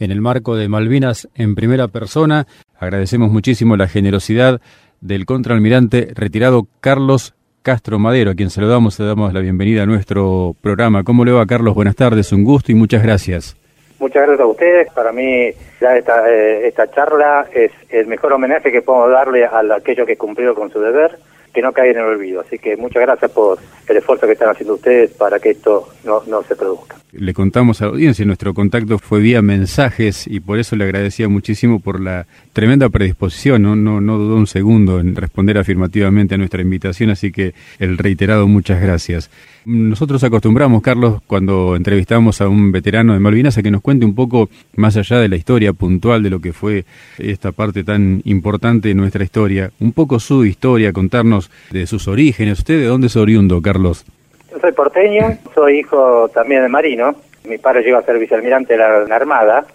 [0.00, 2.46] en el marco de Malvinas en primera persona.
[2.78, 4.60] Agradecemos muchísimo la generosidad
[5.00, 10.54] del contraalmirante retirado Carlos Castro Madero, a quien saludamos le damos la bienvenida a nuestro
[10.60, 11.02] programa.
[11.02, 11.74] ¿Cómo le va, Carlos?
[11.74, 13.56] Buenas tardes, un gusto y muchas gracias.
[13.98, 14.92] Muchas gracias a ustedes.
[14.92, 15.50] Para mí,
[15.80, 20.16] ya esta, eh, esta charla es el mejor homenaje que puedo darle a aquellos que
[20.16, 21.18] cumplieron con su deber
[21.56, 22.42] que no caiga en el olvido.
[22.42, 23.58] Así que muchas gracias por
[23.88, 26.96] el esfuerzo que están haciendo ustedes para que esto no, no se produzca.
[27.12, 31.30] Le contamos a la audiencia, nuestro contacto fue vía mensajes y por eso le agradecía
[31.30, 36.38] muchísimo por la tremenda predisposición, no, no, no dudó un segundo en responder afirmativamente a
[36.38, 39.30] nuestra invitación, así que el reiterado muchas gracias.
[39.68, 44.14] Nosotros acostumbramos, Carlos, cuando entrevistamos a un veterano de Malvinas, a que nos cuente un
[44.14, 46.84] poco más allá de la historia puntual de lo que fue
[47.18, 52.60] esta parte tan importante de nuestra historia, un poco su historia, contarnos de sus orígenes.
[52.60, 54.06] ¿Usted de dónde es oriundo, Carlos?
[54.52, 57.16] Yo soy porteño, soy hijo también de marino.
[57.48, 59.66] Mi padre llegó a ser vicealmirante de la, Armada,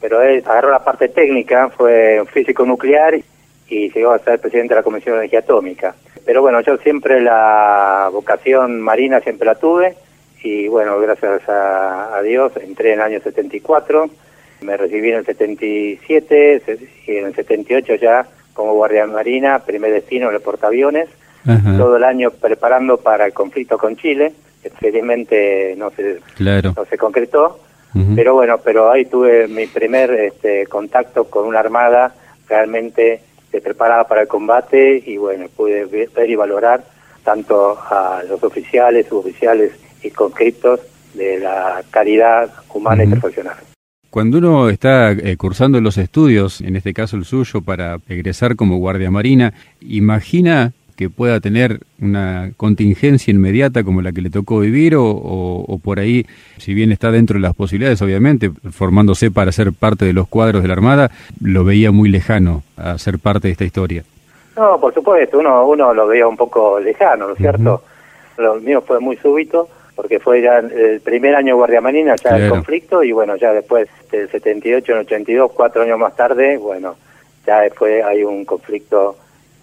[0.00, 3.20] pero él agarró la parte técnica, fue físico nuclear
[3.68, 5.94] y llegó a ser presidente de la Comisión de Energía Atómica.
[6.24, 9.96] Pero bueno, yo siempre la vocación marina siempre la tuve
[10.42, 14.08] y bueno, gracias a, Dios entré en el año 74,
[14.62, 16.62] me recibí en el 77
[17.06, 21.08] y en el 78 ya como guardia marina, primer destino en el portaaviones,
[21.78, 26.98] todo el año preparando para el conflicto con Chile, que felizmente no se, no se
[26.98, 27.60] concretó,
[28.14, 32.14] pero bueno, pero ahí tuve mi primer este, contacto con una armada
[32.48, 36.84] realmente se preparaba para el combate y bueno, pude ver y valorar
[37.24, 40.80] tanto a los oficiales, suboficiales y conscriptos
[41.14, 43.56] de la calidad humana y profesional.
[44.10, 48.78] Cuando uno está eh, cursando los estudios, en este caso el suyo, para egresar como
[48.78, 54.94] guardia marina, imagina que pueda tener una contingencia inmediata como la que le tocó vivir
[54.98, 60.04] o, por ahí, si bien está dentro de las posibilidades, obviamente, formándose para ser parte
[60.06, 63.64] de los cuadros de la Armada, lo veía muy lejano a ser parte de esta
[63.64, 64.02] historia.
[64.56, 67.84] No, por supuesto, uno, uno lo veía un poco lejano, ¿no es cierto?
[68.36, 72.50] Lo mío fue muy súbito, porque fue ya el primer año Guardia Marina, ya el
[72.50, 76.96] conflicto, y bueno, ya después del 78 en 82, cuatro años más tarde, bueno,
[77.46, 79.16] ya después hay un conflicto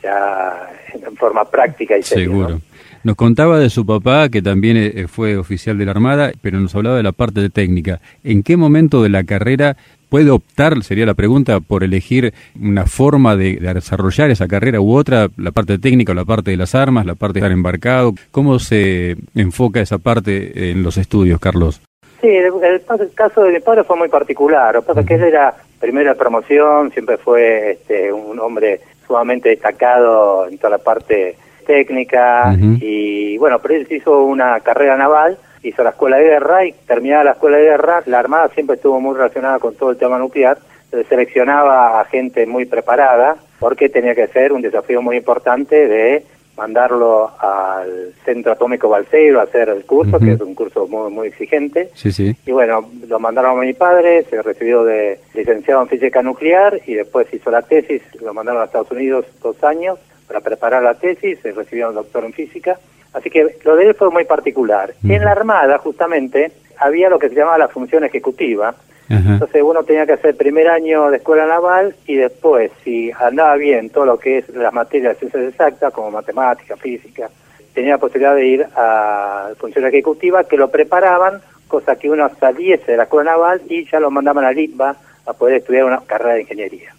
[0.06, 2.60] ya en forma práctica y Seguro.
[3.04, 6.74] Nos contaba de su papá, que también eh, fue oficial de la Armada, pero nos
[6.74, 8.00] hablaba de la parte de técnica.
[8.24, 9.78] ¿En qué momento de la carrera
[10.10, 15.28] puede optar, sería la pregunta, por elegir una forma de, desarrollar esa carrera u otra,
[15.38, 18.14] la parte técnica la parte de las armas, la parte de estar embarcado?
[18.32, 21.82] ¿Cómo se enfoca esa parte en los estudios, Carlos?
[22.22, 22.82] Sí, el,
[23.14, 24.74] caso de mi padre fue muy particular.
[24.74, 29.50] Lo que pasa es que él era primera promoción, siempre fue este, un hombre sumamente
[29.50, 31.36] destacado en toda la parte
[31.66, 36.74] técnica y bueno, pero él hizo una carrera naval, hizo la escuela de guerra y
[36.74, 40.20] terminada la escuela de guerra, la Armada siempre estuvo muy relacionada con todo el tema
[40.20, 40.60] nuclear,
[40.92, 46.24] se seleccionaba a gente muy preparada porque tenía que ser un desafío muy importante de
[46.58, 51.28] mandarlo al Centro Atómico Balseiro a hacer el curso, que es un curso muy, muy
[51.28, 51.90] exigente.
[51.94, 52.36] Sí, sí.
[52.46, 56.96] Y bueno, lo mandaron a mi padre, se recibió de licenciado en física nuclear y
[56.96, 61.40] después hizo la tesis, lo mandaron a Estados Unidos dos años para preparar la tesis,
[61.42, 62.80] se recibió un doctor en física.
[63.14, 64.94] Así que lo de él fue muy particular.
[65.08, 68.76] En la Armada, justamente, había lo que se llamaba la función ejecutiva,
[69.10, 73.90] entonces uno tenía que hacer primer año de escuela naval y después, si andaba bien
[73.90, 77.30] todo lo que es las materias de ciencias exactas, como matemática, física,
[77.74, 82.92] tenía la posibilidad de ir a función ejecutiva que lo preparaban, cosa que uno saliese
[82.92, 84.96] de la escuela naval y ya lo mandaban a LIPA
[85.26, 86.92] a poder estudiar una carrera de ingeniería.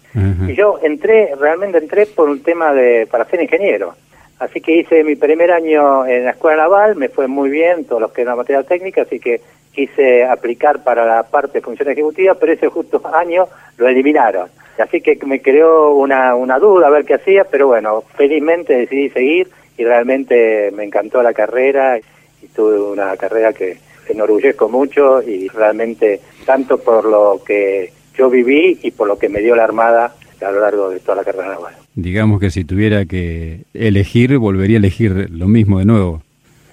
[0.47, 3.93] Y yo entré, realmente entré por un tema de para ser ingeniero.
[4.39, 7.99] Así que hice mi primer año en la escuela naval, me fue muy bien, todo
[7.99, 9.41] lo que era materia técnica, así que
[9.77, 13.45] quise aplicar para la parte de función ejecutiva, pero ese justo año
[13.77, 14.49] lo eliminaron.
[14.79, 19.11] Así que me creó una, una duda a ver qué hacía, pero bueno, felizmente decidí
[19.11, 23.77] seguir y realmente me encantó la carrera y tuve una carrera que
[24.09, 29.41] enorgullezco mucho y realmente tanto por lo que yo viví y por lo que me
[29.41, 31.75] dio la Armada a lo largo de toda la carrera naval.
[31.93, 36.23] Digamos que si tuviera que elegir, volvería a elegir lo mismo de nuevo.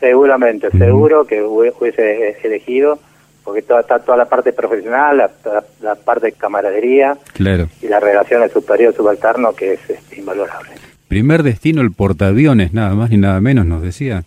[0.04, 2.98] Seguramente, seguro que hubiese elegido,
[3.42, 5.30] porque toda, está toda la parte profesional,
[5.80, 7.68] la, parte de camaradería claro.
[7.80, 9.80] y las relaciones superior-subalterno que es,
[10.14, 10.72] invalorable.
[11.08, 14.24] Primer destino el portaaviones, nada más ni nada menos, nos decía.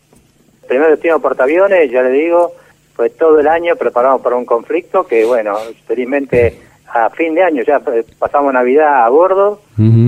[0.67, 2.53] Primer destino portaaviones, ya le digo,
[2.95, 6.57] fue todo el año preparado para un conflicto que, bueno, felizmente
[6.87, 7.79] a fin de año ya
[8.17, 9.61] pasamos Navidad a bordo,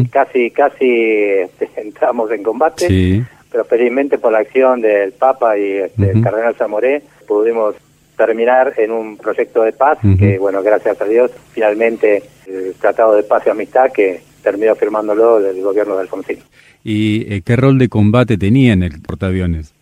[0.10, 1.12] casi casi
[1.44, 2.88] este, entramos en combate.
[2.88, 7.76] Sí pero felizmente por la acción del Papa y este, el Cardenal Zamoré pudimos
[8.16, 13.24] terminar en un proyecto de paz que, bueno, gracias a Dios, finalmente el Tratado de
[13.24, 16.40] Paz y Amistad que terminó firmándolo el gobierno de Alfonsín.
[16.84, 19.74] ¿Y eh, qué rol de combate tenía en el portaaviones?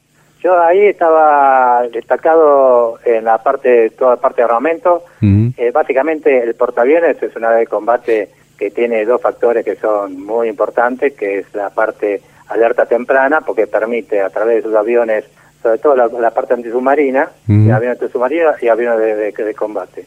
[0.44, 5.04] Yo ahí estaba destacado en la parte, toda la parte de armamento.
[5.22, 10.24] Eh, básicamente el portaaviones es una nave de combate que tiene dos factores que son
[10.24, 15.26] muy importantes, que es la parte alerta temprana, porque permite a través de sus aviones,
[15.62, 20.06] sobre todo la, parte antisubmarina, aviones antisubmarinos y aviones de, combate.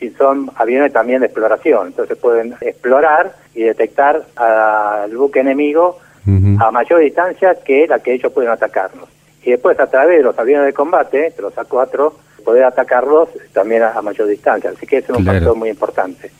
[0.00, 5.98] Y son aviones también de exploración, entonces pueden explorar y detectar al buque enemigo
[6.58, 9.08] a mayor distancia que la que ellos pueden atacarnos.
[9.44, 12.12] Y después a través de los aviones de combate, de los A4,
[12.44, 14.70] poder atacarlos también a, mayor distancia.
[14.70, 16.30] Así que es un factor muy importante.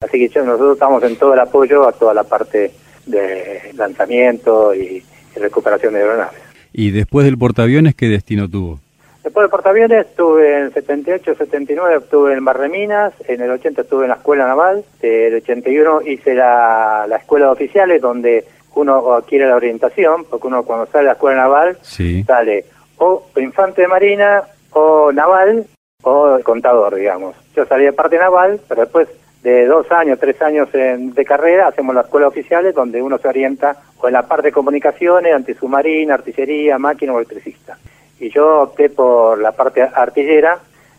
[0.00, 2.72] Así que nosotros estamos en todo el apoyo a toda la parte
[3.06, 5.02] de lanzamiento y,
[5.36, 6.40] recuperación de aeronaves.
[6.72, 8.80] ¿Y después del portaaviones qué destino tuvo?
[9.22, 14.04] Después del portaaviones estuve en 78, 79, estuve en Mar Minas, en el 80 estuve
[14.04, 18.44] en la escuela naval, en el 81 hice la, la escuela de oficiales donde
[18.76, 22.64] uno adquiere la orientación, porque uno cuando sale a la escuela naval sale
[22.98, 25.66] o infante de marina o naval
[26.02, 27.34] o contador, digamos.
[27.54, 29.08] Yo salí de parte naval, pero después
[29.46, 33.76] de dos años, tres años de carrera, hacemos la escuela oficiales donde uno se orienta
[34.00, 37.78] o en la parte de comunicaciones, antisubmarina, artillería, máquina o electricista.
[38.18, 40.58] Y yo opté por la parte artillera,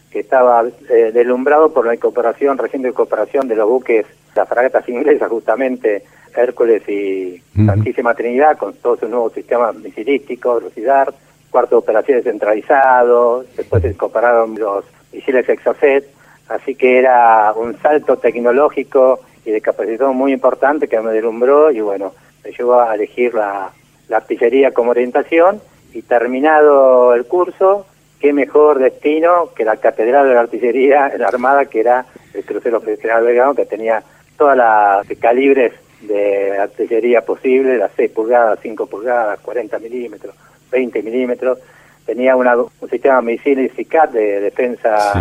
[0.10, 5.30] que estaba eh, deslumbrado por la incorporación, reciente incorporación de los buques, las fragatas inglesas
[5.30, 6.04] justamente,
[6.34, 11.14] Hércules y Santísima Trinidad, con todo su nuevo sistema misilístico, velocidad,
[11.50, 16.17] cuarto de operaciones centralizado, después se incorporaron los misiles Exocet,
[16.50, 21.82] Así que era un salto tecnológico y de capacitación muy importante que me deslumbró y
[21.82, 22.14] bueno,
[22.44, 23.72] me llevó a elegir la,
[24.12, 25.62] artillería como orientación
[25.94, 27.86] y terminado el curso,
[28.20, 32.46] qué mejor destino que la Catedral de la Artillería en la Armada, que era el
[32.46, 34.02] crucero Federal Belgrano, que tenía
[34.38, 40.36] todas las calibres de artillería posible, las 6 pulgadas, 5 pulgadas, 40 milímetros,
[40.72, 41.60] 20 milímetros.
[42.06, 45.14] Tenía una, un sistema de misiles CICAT de defensa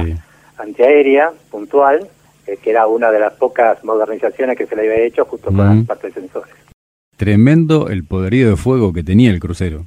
[0.58, 2.08] antiaérea puntual,
[2.47, 5.58] eh, que era una de las pocas modernizaciones que se le había hecho justo con
[5.58, 6.55] las partes de sensores.
[7.17, 9.85] Tremendo el poderío de fuego que tenía el crucero.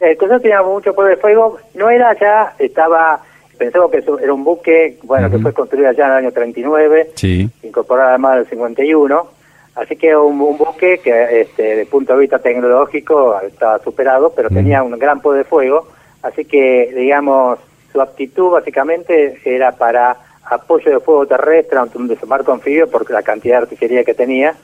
[0.00, 3.20] El crucero tenía mucho poder de fuego, no era ya, estaba,
[3.58, 7.50] pensamos que era un buque, bueno, que fue construido ya en el año 39, sí.
[7.62, 9.30] incorporado además del 51,
[9.74, 14.32] así que un, un buque que este, desde el punto de vista tecnológico estaba superado,
[14.34, 15.86] pero tenía un gran poder de fuego,
[16.22, 17.58] así que, digamos,
[17.92, 20.16] su actitud básicamente era para
[20.50, 24.54] apoyo de fuego terrestre ante un desembarco anfibio porque la cantidad de artillería que tenía,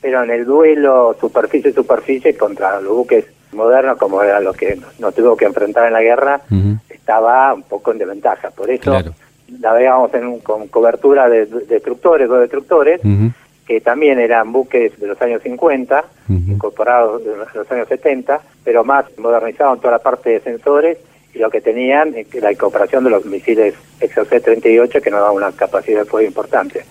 [0.00, 5.36] pero en el duelo superficie-superficie contra los buques modernos, como era lo que nos tuvo
[5.36, 6.40] que enfrentar en la guerra,
[6.88, 8.50] estaba un poco en desventaja.
[8.50, 9.00] Por eso
[9.60, 13.00] la veíamos en, con cobertura de, destructores o destructores,
[13.66, 19.06] que también eran buques de los años 50, incorporados de los años 70, pero más
[19.18, 20.98] modernizados en toda la parte de sensores
[21.34, 25.52] y lo que tenían es la incorporación de los misiles Exocet-38 que nos da una
[25.52, 26.84] capacidad de fuego importante.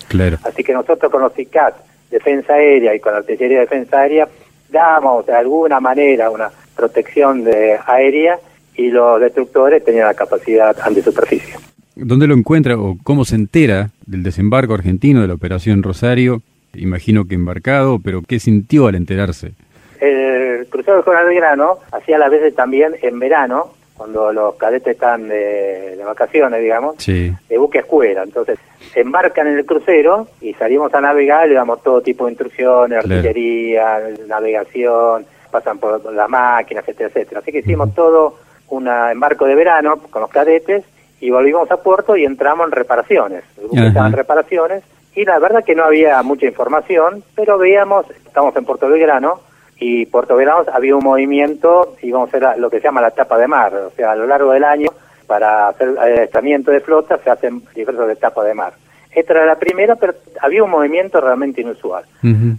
[0.44, 1.74] Así que nosotros con los CICAT,
[2.10, 4.28] defensa aérea y con la artillería de defensa aérea,
[4.70, 8.38] damos de alguna manera una protección de aérea
[8.76, 11.54] y los destructores tenían la capacidad antisuperficie.
[11.96, 16.42] ¿Dónde lo encuentra o cómo se entera del desembarco argentino de la Operación Rosario?
[16.74, 19.52] Imagino que embarcado, pero ¿qué sintió al enterarse?
[20.00, 26.00] El crucero de Belgrano hacía las veces también en verano cuando los cadetes están de,
[26.06, 28.22] vacaciones, digamos, de buque escuela.
[28.22, 28.58] Entonces,
[28.94, 34.00] embarcan en el crucero y salimos a navegar, le damos todo tipo de instrucciones, artillería,
[34.26, 37.40] navegación, pasan por las máquinas, etcétera, etcétera.
[37.40, 38.38] Así que hicimos todo
[38.68, 40.84] un embarco de verano con los cadetes
[41.20, 43.44] y volvimos a puerto y entramos en reparaciones.
[43.58, 48.06] El buque estaba en reparaciones y la verdad que no había mucha información, pero veíamos,
[48.24, 49.40] estamos en Puerto Belgrano,
[49.78, 53.38] y Puerto Belgrano había un movimiento, íbamos a hacer lo que se llama la tapa
[53.38, 54.88] de mar, o sea, a lo largo del año,
[55.26, 58.72] para hacer adiestramiento de flota, se hacen diversas etapas de mar.
[59.14, 62.04] Esta era la primera, pero había un movimiento realmente inusual.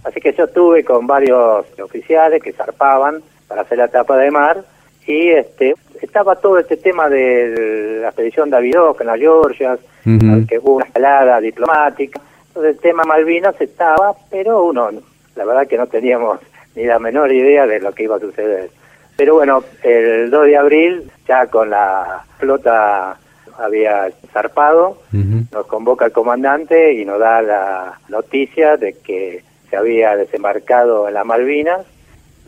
[0.04, 4.62] Así que yo estuve con varios oficiales que zarpaban para hacer la etapa de mar
[5.06, 10.76] y este estaba todo este tema de la expedición David en las Georgias, que hubo
[10.76, 12.20] una escalada diplomática.
[12.48, 14.90] Entonces el tema Malvinas estaba, pero uno,
[15.36, 16.40] la verdad que no teníamos
[16.74, 18.70] ni la menor idea de lo que iba a suceder.
[19.16, 23.18] Pero bueno, el 2 de abril, ya con la flota
[23.58, 30.16] había zarpado, nos convoca el comandante y nos da la noticia de que se había
[30.16, 31.86] desembarcado en las Malvinas,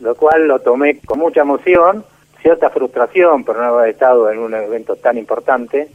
[0.01, 2.03] lo cual lo tomé con mucha emoción,
[2.41, 5.89] cierta frustración por no haber estado en un evento tan importante,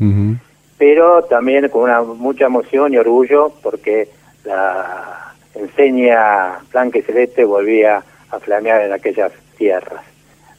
[0.78, 4.08] pero también con una mucha emoción y orgullo porque
[4.44, 10.02] la enseña blanca y celeste volvía a flamear en aquellas tierras.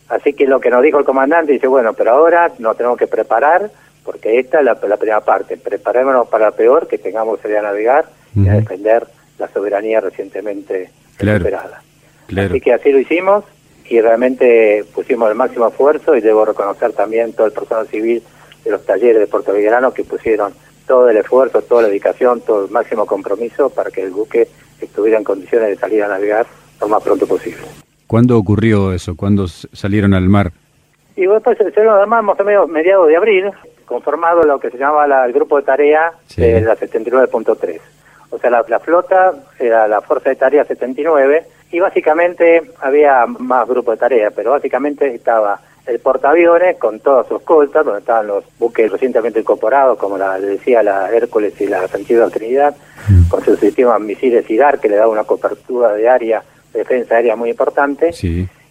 [0.10, 3.08] Así que lo que nos dijo el comandante dice, bueno, pero ahora nos tenemos que
[3.08, 3.70] preparar
[4.04, 8.48] porque esta es la, primera parte, preparémonos para la peor, que tengamos que navegar y
[8.48, 9.06] a defender
[9.38, 11.84] la soberanía recientemente recuperada.
[12.36, 13.46] Así que así lo hicimos
[13.86, 18.24] y realmente pusimos el máximo esfuerzo y debo reconocer también todo el personal civil
[18.64, 20.54] de los talleres de Puerto Belgrano que pusieron
[20.88, 24.48] todo el esfuerzo, toda la dedicación, todo el máximo compromiso para que el buque
[24.82, 26.48] estuviera en condiciones de salir a navegar
[26.80, 27.62] lo más pronto posible.
[28.08, 29.16] ¿Cuándo ocurrió eso?
[29.16, 30.52] ¿Cuándo salieron al mar?
[31.16, 33.52] Y después salieron al mar más o menos mediados de abril,
[33.86, 37.80] conformado lo que se llamaba el grupo de tarea de la 79.3.
[38.32, 43.68] O sea, la, la, flota era la fuerza de tarea 79 y básicamente había más
[43.68, 45.60] grupos de tarea, pero básicamente estaba
[45.90, 50.48] el portaaviones con todas sus escoltas, donde estaban los buques recientemente incorporados, como la, le
[50.48, 52.76] decía la Hércules y la Santiago Trinidad,
[53.10, 53.28] mm.
[53.28, 57.36] con sus sistemas misiles IDAR, que le daba una cobertura de área, de defensa aérea
[57.36, 58.12] muy importante,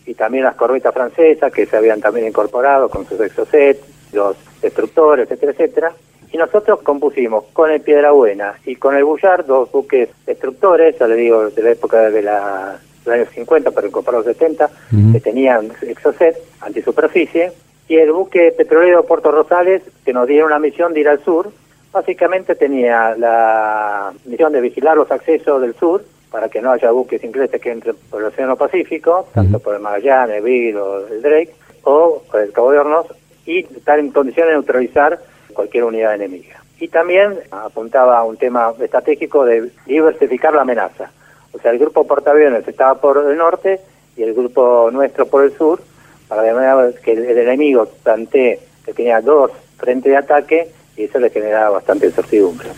[0.06, 3.80] y también las corbetas francesas, que se habían también incorporado con sus exocet,
[4.12, 5.92] los destructores, etcétera, etcétera.
[6.32, 11.06] Y nosotros compusimos con el Piedra Buena y con el Bullard dos buques destructores, ya
[11.06, 12.78] le digo, de la época de la
[13.08, 14.70] los años 50, pero incorporados 70,
[15.12, 17.52] que tenían exocet, antisuperficie,
[17.88, 21.50] y el buque petrolero Puerto Rosales, que nos dieron una misión de ir al sur,
[21.92, 27.22] básicamente tenía la misión de vigilar los accesos del sur, para que no haya buques
[27.24, 31.22] ingleses que entren por el Océano Pacífico, tanto por el Magallanes, el Bill o el
[31.22, 31.54] Drake,
[31.84, 33.06] o por el Cabo de Hornos,
[33.46, 35.18] y estar en condiciones de neutralizar
[35.54, 36.62] cualquier unidad enemiga.
[36.78, 41.10] Y también apuntaba a un tema estratégico de diversificar la amenaza.
[41.52, 43.80] O sea, el grupo portaaviones estaba por el norte
[44.16, 45.80] y el grupo nuestro por el sur,
[46.28, 51.18] para de manera que el, enemigo plantee que tenía dos frentes de ataque y eso
[51.18, 52.68] le generaba bastante incertidumbre.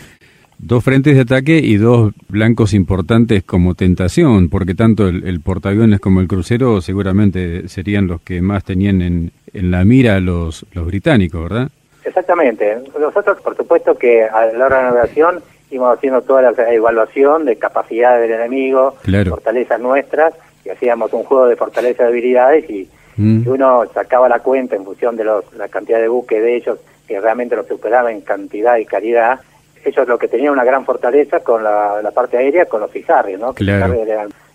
[0.63, 6.21] Dos frentes de ataque y dos blancos importantes como tentación, porque tanto el, portaaviones como
[6.21, 11.43] el crucero seguramente serían los que más tenían en, en la mira los, los británicos,
[11.49, 11.69] ¿verdad?
[12.05, 12.77] Exactamente.
[12.99, 15.39] Nosotros, por supuesto, que a la hora de navegación
[15.71, 18.95] íbamos haciendo toda la evaluación de capacidad del enemigo,
[19.29, 23.47] fortalezas nuestras, y hacíamos un juego de fortalezas y habilidades y, mm.
[23.47, 27.19] uno sacaba la cuenta en función de los, la cantidad de buques de ellos que
[27.19, 29.39] realmente los superaba en cantidad y calidad.
[29.83, 33.53] Ellos lo que tenían una gran fortaleza con la, parte aérea, con los Fijarri, ¿no?
[33.53, 33.63] Que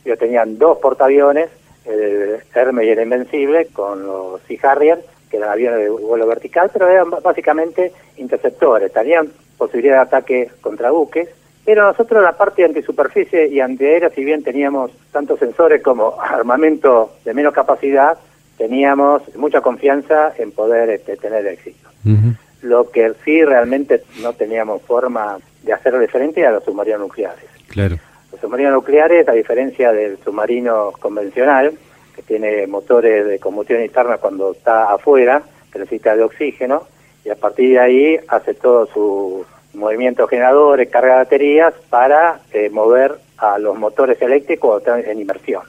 [0.05, 1.51] ellos tenían dos portaaviones,
[1.85, 4.77] el Hermes y el Invencible, con los Sea
[5.31, 8.93] que eran aviones de vuelo vertical, pero eran básicamente interceptores.
[8.93, 9.29] Tenían
[9.59, 11.29] posibilidad de ataque contra buques,
[11.65, 17.15] pero nosotros la parte de antisuperficie y antiaérea, si bien teníamos tanto sensores como armamento
[17.25, 18.17] de menos capacidad,
[18.57, 21.89] teníamos mucha confianza en poder este, tener éxito.
[22.67, 27.45] Lo que sí realmente no teníamos forma de hacerlo diferente a los submarinos nucleares.
[27.69, 27.97] Claro.
[28.33, 31.73] Los submarinos nucleares, a diferencia del submarino convencional,
[32.15, 35.43] que tiene motores de combustión interna cuando está afuera,
[35.73, 36.87] que necesita de oxígeno,
[37.25, 39.45] y a partir de ahí hace todo su
[39.75, 45.63] movimiento generadores, carga de baterías para eh, mover a los motores eléctricos en inmersión.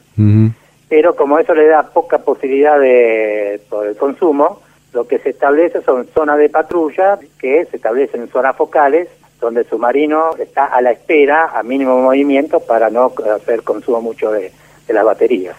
[0.89, 4.61] Pero como eso le da poca posibilidad de por el consumo,
[4.97, 9.07] lo que se establece son zonas de patrulla que se establecen en zonas focales
[9.39, 14.31] donde el submarino está a la espera a mínimo movimiento para no hacer consumo mucho
[14.31, 14.51] de,
[14.87, 15.55] las baterías.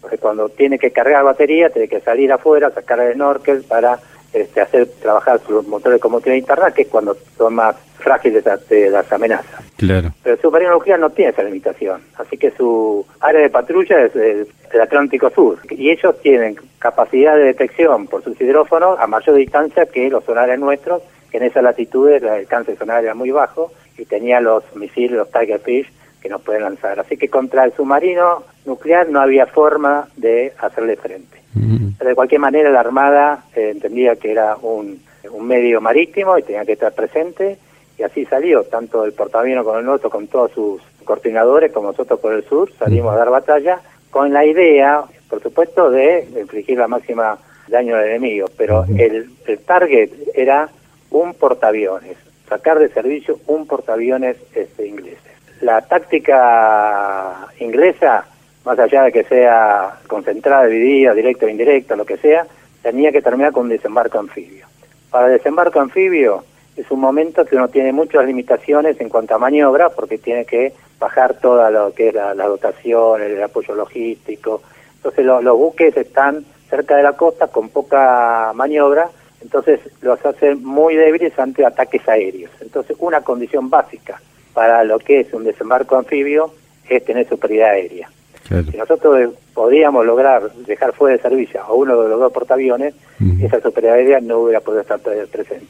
[0.00, 4.00] Porque cuando tiene que cargar batería, tiene que salir afuera, sacar el snorkel para
[4.32, 8.90] este, hacer trabajar sus motores de combustión interna, que es cuando son más frágiles de
[8.90, 9.60] las amenazas.
[9.76, 10.10] Claro.
[10.22, 14.16] Pero el submarino nuclear no tiene esa limitación, así que su área de patrulla es
[14.16, 14.46] el,
[14.80, 20.08] Atlántico Sur, y ellos tienen capacidad de detección por sus hidrófonos a mayor distancia que
[20.08, 24.40] los sonares nuestros, que en esa latitud el alcance sonar era muy bajo, y tenía
[24.40, 25.90] los misiles, los Tiger Fish,
[26.20, 27.00] que nos pueden lanzar.
[27.00, 31.38] Así que contra el submarino nuclear no había forma de hacerle frente.
[31.98, 36.42] Pero de cualquier manera la Armada eh, entendía que era un, un, medio marítimo y
[36.42, 37.58] tenía que estar presente
[37.98, 42.18] y así salió, tanto el portaaviones con el nuestro, con todos sus coordinadores, como nosotros
[42.20, 46.88] por el sur, salimos a dar batalla con la idea, por supuesto, de infligir la
[46.88, 47.36] máxima
[47.68, 50.68] daño al enemigo, pero el, el target era
[51.10, 52.16] un portaaviones,
[52.48, 55.29] sacar de servicio un portaaviones este, ingleses.
[55.70, 58.24] La táctica inglesa
[58.64, 62.44] más allá de que sea concentrada, dividida, directa o indirecta, lo que sea,
[62.82, 64.66] tenía que terminar con un desembarco anfibio.
[65.12, 66.42] Para desembarco anfibio
[66.76, 70.72] es un momento que uno tiene muchas limitaciones en cuanto a maniobra, porque tiene que
[70.98, 74.62] bajar toda lo que es la, dotación, el, apoyo logístico.
[74.96, 79.08] Entonces los buques están cerca de la costa con poca maniobra
[79.40, 82.50] Entonces los hace muy débiles ante ataques aéreos.
[82.60, 84.20] Entonces una condición básica
[84.52, 86.52] para lo que es un desembarco anfibio
[86.88, 88.10] es tener superioridad aérea.
[88.48, 92.94] Si nosotros podíamos lograr dejar fuera de servicio a uno de los dos portaaviones,
[93.40, 95.66] esa superioridad aérea no hubiera podido estar presente.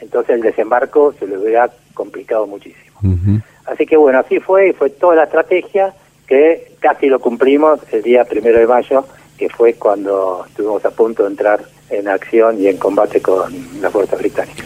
[0.00, 2.98] Entonces el desembarco se le hubiera complicado muchísimo.
[3.66, 5.94] Así que bueno, así fue y fue toda la estrategia
[6.26, 9.04] que casi lo cumplimos el día primero de mayo,
[9.36, 11.60] que fue cuando estuvimos a punto de entrar
[11.90, 14.64] en acción y en combate con la fuerza británica.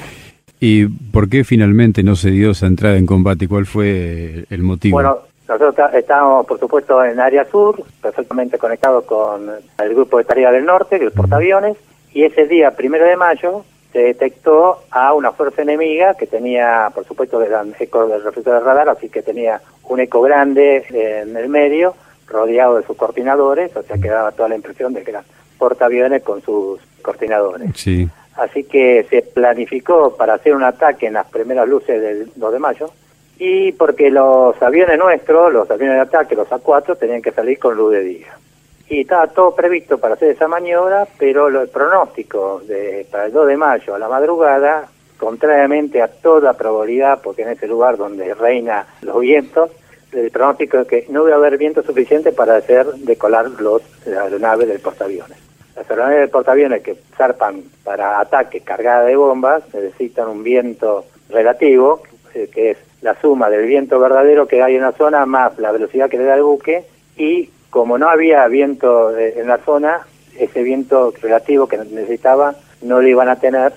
[0.60, 3.48] ¿Y por qué finalmente no se dio esa entrada en combate?
[3.48, 4.96] ¿Cuál fue el motivo?
[4.96, 9.48] Bueno, nosotros estábamos, por supuesto, en área sur, perfectamente conectados con
[9.78, 11.76] el grupo de tarea del norte, el portaaviones,
[12.12, 17.04] y ese día, primero de mayo, se detectó a una fuerza enemiga que tenía, por
[17.06, 21.48] supuesto, eran eco del reflector de radar, así que tenía un eco grande en el
[21.48, 21.94] medio,
[22.26, 25.24] rodeado de sus coordinadores, o sea que daba toda la impresión de que eran
[25.58, 27.70] portaaviones con sus coordinadores.
[27.76, 28.08] Sí.
[28.36, 32.58] Así que se planificó para hacer un ataque en las primeras luces del 2 de
[32.58, 32.90] mayo,
[33.38, 37.76] y porque los aviones nuestros, los aviones de ataque, los A4, tenían que salir con
[37.76, 38.38] luz de día.
[38.88, 43.48] Y estaba todo previsto para hacer esa maniobra, pero el pronóstico de, para el 2
[43.48, 44.88] de mayo a la madrugada,
[45.18, 49.70] contrariamente a toda probabilidad, porque en ese lugar donde reina los vientos,
[50.12, 54.68] el pronóstico es que no iba a haber viento suficiente para hacer decolar los aeronaves
[54.68, 55.45] del portaaviones.
[55.76, 62.02] Las aeronaves del portaaviones que zarpan para ataque cargada de bombas necesitan un viento relativo,
[62.34, 65.72] eh, que es la suma del viento verdadero que hay en la zona más la
[65.72, 66.84] velocidad que le da el buque
[67.16, 70.06] y como no había viento eh, en la zona,
[70.38, 73.74] ese viento relativo que necesitaba no lo iban a tener,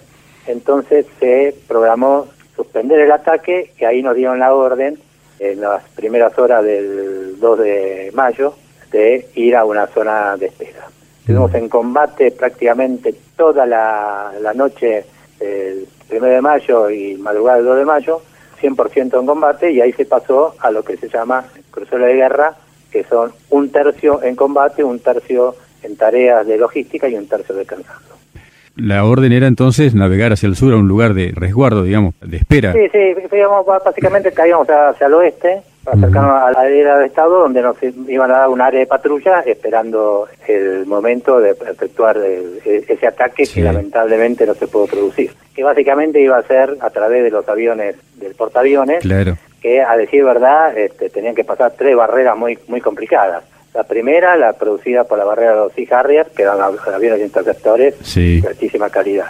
[0.48, 5.00] entonces se programó suspender el ataque y ahí nos dieron la orden
[5.40, 8.54] en las primeras horas del 2 de mayo
[8.92, 10.88] de ir a una zona de espera.
[11.30, 15.06] Estuvimos en combate prácticamente toda la, la noche
[15.40, 18.22] del 1 de mayo y madrugada del 2 de mayo,
[18.60, 22.56] 100% en combate y ahí se pasó a lo que se llama crucero de guerra,
[22.92, 27.54] que son un tercio en combate, un tercio en tareas de logística y un tercio
[27.54, 28.10] descansando.
[28.76, 32.38] La orden era entonces navegar hacia el sur a un lugar de resguardo, digamos, de
[32.38, 32.74] espera.
[32.74, 33.14] Sí, sí,
[33.86, 38.40] básicamente caíamos hacia el oeste, acercarnos a la área de Estado, donde nos iban a
[38.40, 44.54] dar un área de patrulla esperando el momento de efectuar ese ataque que lamentablemente no
[44.54, 45.32] se pudo producir.
[45.56, 49.38] Que básicamente iba a ser a través de los aviones, del portaaviones, claro.
[49.62, 53.44] que a decir verdad este, tenían que pasar tres barreras muy, muy complicadas.
[53.74, 58.16] La primera, la producida por la barrera de los Sea Harrier, que eran aviones interceptores
[58.16, 59.28] de altísima calidad.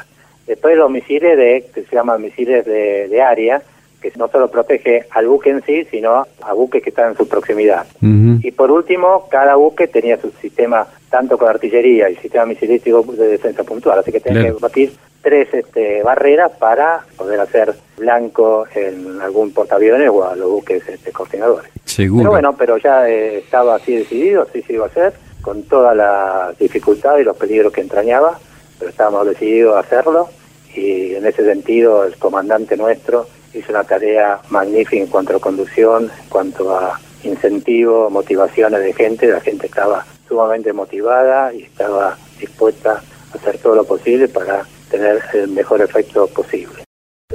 [0.48, 3.62] Después los misiles de, que se llaman misiles de, de área,
[4.02, 7.28] que no solo protege al buque en sí, sino a buques que están en su
[7.28, 7.86] proximidad.
[8.02, 13.28] Y por último, cada buque tenía su sistema, tanto con artillería y sistema misilístico de
[13.28, 19.22] defensa puntual, así que tenía que batir tres este, barreras para poder hacer blanco en
[19.22, 21.70] algún portaaviones o a los buques este, coordinadores.
[21.84, 22.24] Seguro.
[22.24, 25.94] Pero bueno, pero ya eh, estaba así decidido, así se iba a hacer, con toda
[25.94, 28.40] la dificultad y los peligros que entrañaba,
[28.78, 30.30] pero estábamos decididos a hacerlo
[30.74, 36.04] y en ese sentido el comandante nuestro hizo una tarea magnífica en cuanto a conducción,
[36.04, 43.02] en cuanto a incentivo, motivaciones de gente, la gente estaba sumamente motivada y estaba dispuesta
[43.34, 46.84] a hacer todo lo posible para tener el mejor efecto posible.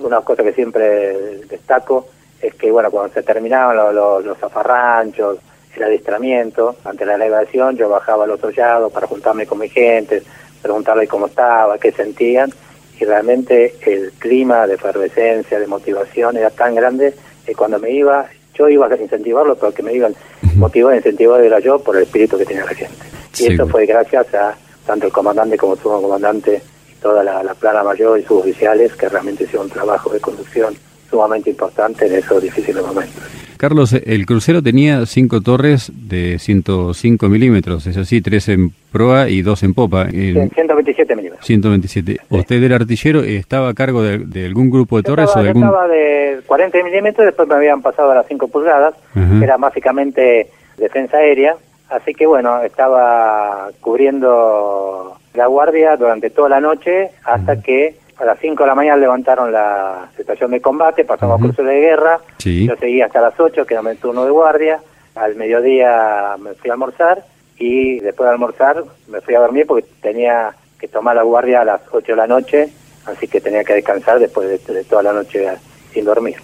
[0.01, 2.09] Una cosa que siempre destaco
[2.41, 5.39] es que, bueno, cuando se terminaban los, los, zafarranchos,
[5.77, 10.23] el adiestramiento, ante la navegación, yo bajaba a los hollados para juntarme con mi gente,
[10.63, 12.51] preguntarle cómo estaba, qué sentían,
[12.99, 18.27] y realmente el clima de efervescencia, de motivación era tan grande que cuando me iba,
[18.55, 20.15] yo iba a incentivarlo, pero que me iban
[20.57, 23.05] motivar, incentivar era yo por el espíritu que tenía la gente.
[23.39, 27.55] Y eso fue gracias a tanto el comandante como su comandante y toda la, la
[27.55, 30.77] plana mayor y sus oficiales que realmente hicieron un trabajo de conducción
[31.11, 33.23] sumamente importante en esos difíciles momentos.
[33.65, 39.41] Carlos, el crucero tenía cinco torres de 105 milímetros, es así, tres en proa y
[39.41, 40.03] dos en popa.
[40.03, 41.47] En 127 milímetros.
[41.47, 42.19] 127.
[42.29, 45.63] ¿Usted era artillero estaba a cargo de, algún grupo de torres o de algún...?
[45.63, 48.97] estaba de 40 milímetros, después me habían pasado a las 5 pulgadas,
[49.43, 51.57] era básicamente defensa aérea,
[51.89, 58.39] así que bueno, estaba cubriendo la guardia durante toda la noche hasta que a las
[58.39, 62.77] 5 de la mañana levantaron la estación de combate, pasamos a cruce de guerra, yo
[62.77, 64.81] seguí hasta las 8, que era mi turno de guardia,
[65.15, 67.25] al mediodía me fui a almorzar
[67.59, 71.65] y después de almorzar me fui a dormir porque tenía que tomar la guardia a
[71.65, 72.69] las 8 de la noche,
[73.07, 75.49] así que tenía que descansar después de, toda la noche
[75.93, 76.37] sin dormir.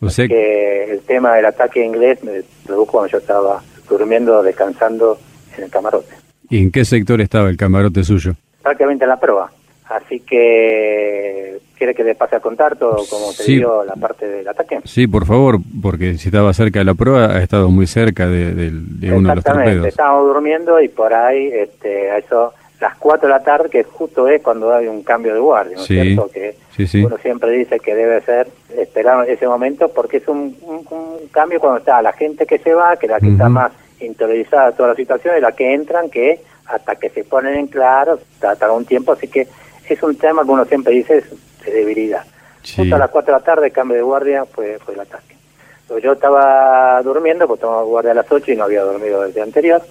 [0.00, 5.18] O que el tema del ataque inglés me produjo cuando yo estaba durmiendo, descansando
[5.56, 6.14] en el camarote.
[6.48, 8.34] ¿Y en qué sector estaba el camarote suyo?
[8.62, 9.50] Prácticamente en la proa
[9.90, 13.56] Así que, ¿quiere que le pase a contar todo como te Sí.
[13.56, 14.80] dio la parte del ataque?
[14.84, 18.54] Sí, por favor, porque si estaba cerca de la prueba, ha estado muy cerca de,
[18.54, 19.86] de- de uno de los Exactamente, torpedos.
[19.88, 24.28] estábamos durmiendo y por ahí, este, a eso, las 4 de la tarde, que justo
[24.28, 26.28] es cuando hay un cambio de guardia, ¿no es Sí, cierto?
[26.32, 27.04] Que sí, sí.
[27.04, 28.46] uno siempre dice que debe ser
[28.78, 32.72] esperar ese momento porque es un, un- un cambio cuando está la gente que se
[32.74, 36.40] va, que la que está más interiorizada toda la situación, y la que entran, que
[36.66, 39.48] hasta que se ponen en claro, tarda un tiempo, así que
[39.94, 41.24] es un tema que uno siempre dice es
[41.64, 42.24] de debilidad.
[42.62, 42.76] Sí.
[42.76, 45.36] Justo a las 4 de la tarde, cambio de guardia, fue, fue el ataque.
[46.02, 49.82] Yo estaba durmiendo, porque tomaba guardia a las 8 y no había dormido desde anterior,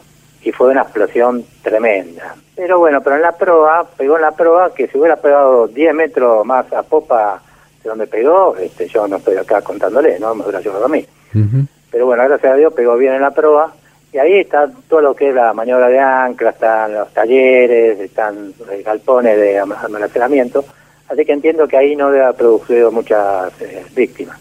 [0.41, 2.35] y fue una explosión tremenda.
[2.55, 5.93] Pero bueno, pero en la proa, pegó en la proa, que si hubiera pegado 10
[5.93, 7.41] metros más a popa
[7.83, 10.33] de donde pegó, este, yo no estoy acá contándole, ¿no?
[10.35, 11.05] Me hubiera llevado a mí.
[11.91, 13.73] Pero bueno, gracias a Dios pegó bien en la proa.
[14.11, 18.53] Y ahí está todo lo que es la maniobra de ancla, están los talleres, están
[18.57, 20.65] los galpones de am- almacenamiento.
[21.07, 24.39] Así que entiendo que ahí no debe haber producido muchas eh, víctimas.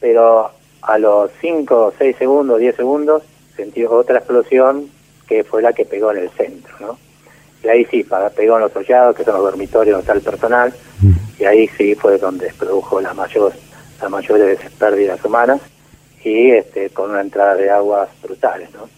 [0.00, 0.50] Pero
[0.82, 3.22] a los 5, 6 segundos, 10 segundos,
[3.56, 4.88] sentí otra explosión
[5.26, 6.98] que fue la que pegó en el centro, ¿no?
[7.62, 10.72] Y ahí sí, pegó en los hollados, que son los dormitorios donde está el personal,
[11.38, 13.52] y ahí sí fue donde se produjo la mayor,
[14.00, 15.60] las mayores pérdidas humanas
[16.24, 18.88] y este, con una entrada de aguas brutales, ¿no?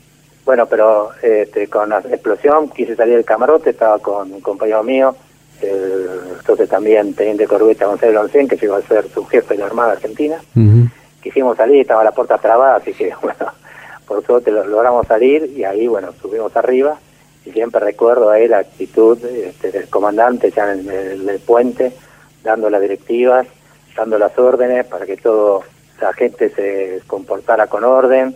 [0.45, 5.17] Bueno, pero este, con la explosión quise salir del camarote, estaba con un compañero mío,
[5.61, 6.09] el,
[6.39, 9.93] entonces también teniente corbeta Gonzalo Loncén, que llegó a ser su jefe de la Armada
[9.93, 10.37] Argentina.
[11.23, 13.53] Quisimos salir, estaba la puerta trabada, así que bueno,
[14.07, 16.97] por suerte lo- logramos salir y ahí, bueno, subimos arriba
[17.45, 21.93] y siempre recuerdo ahí la actitud este, del comandante ya en el, en el puente,
[22.45, 23.47] dando las directivas,
[23.97, 25.65] dando las órdenes para que todo
[26.01, 28.35] la gente se comportara con orden,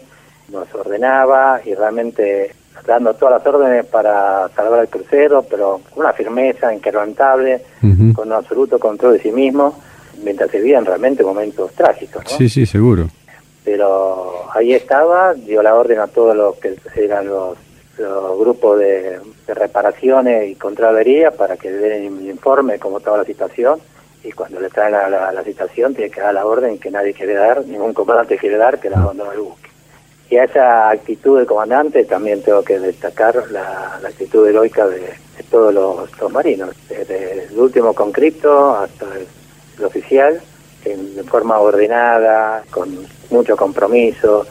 [0.50, 2.54] nos ordenaba y realmente
[2.86, 7.62] dando todas las órdenes para salvar el crucero, pero con una firmeza inquebrantable,
[8.14, 9.78] con un absoluto control de sí mismo,
[10.22, 12.30] mientras se vivían realmente momentos trágicos, ¿no?
[12.30, 13.08] Sí, sí, seguro.
[13.64, 17.58] Pero ahí estaba, dio la orden a todos los que eran los,
[17.98, 23.24] los grupos de, de reparaciones y contravería para que den un informe cómo estaba la
[23.24, 23.78] situación
[24.22, 27.14] y cuando le traen la, la, la situación tiene que dar la orden que nadie
[27.14, 29.68] quiere dar, ningún comandante quiere dar, que la abandone el buque.
[30.28, 35.00] Y a esa actitud del comandante también tengo que destacar la, la actitud heroica de,
[35.00, 39.26] de todos los, los marinos, desde el último conscripto hasta el,
[39.78, 40.40] el oficial,
[40.84, 42.96] en, de forma ordenada, con
[43.30, 44.46] mucho compromiso,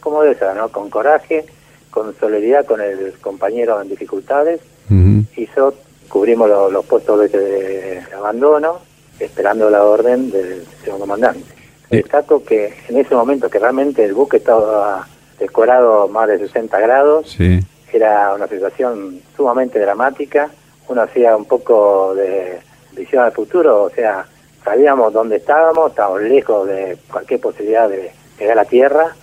[0.00, 0.68] como de esa, ¿no?
[0.68, 1.44] Con coraje,
[1.90, 5.24] con solidaridad con el compañero en dificultades, Ujú.
[5.36, 5.74] hizo,
[6.08, 8.78] cubrimos lo- los puestos de, de abandono,
[9.20, 11.44] esperando la orden del señor comandante.
[11.90, 11.96] Sí.
[11.98, 15.06] Destaco que en ese momento que realmente el buque estaba
[15.38, 17.60] decorado más de 60 grados, Sí.
[17.92, 20.50] era una situación sumamente dramática,
[20.88, 22.58] uno hacía un poco de
[22.92, 24.26] visión al futuro, o sea,
[24.64, 29.14] sabíamos dónde estábamos, estábamos lejos de cualquier posibilidad de llegar a la tierra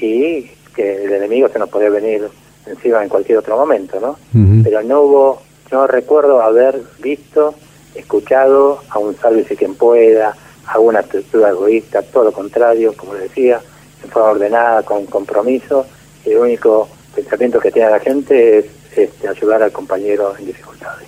[0.00, 2.28] y que el enemigo se nos podía venir
[2.66, 4.16] encima en cualquier otro momento, ¿no?
[4.62, 7.54] Pero no hubo, no recuerdo haber visto,
[7.94, 10.34] escuchado a un sálvese quien pueda,
[10.66, 13.60] a una estructura egoísta, todo lo contrario, como decía,
[14.02, 15.86] en forma ordenada, con compromiso,
[16.24, 21.07] el único pensamiento que tiene la gente es este, ayudar al compañero en dificultades.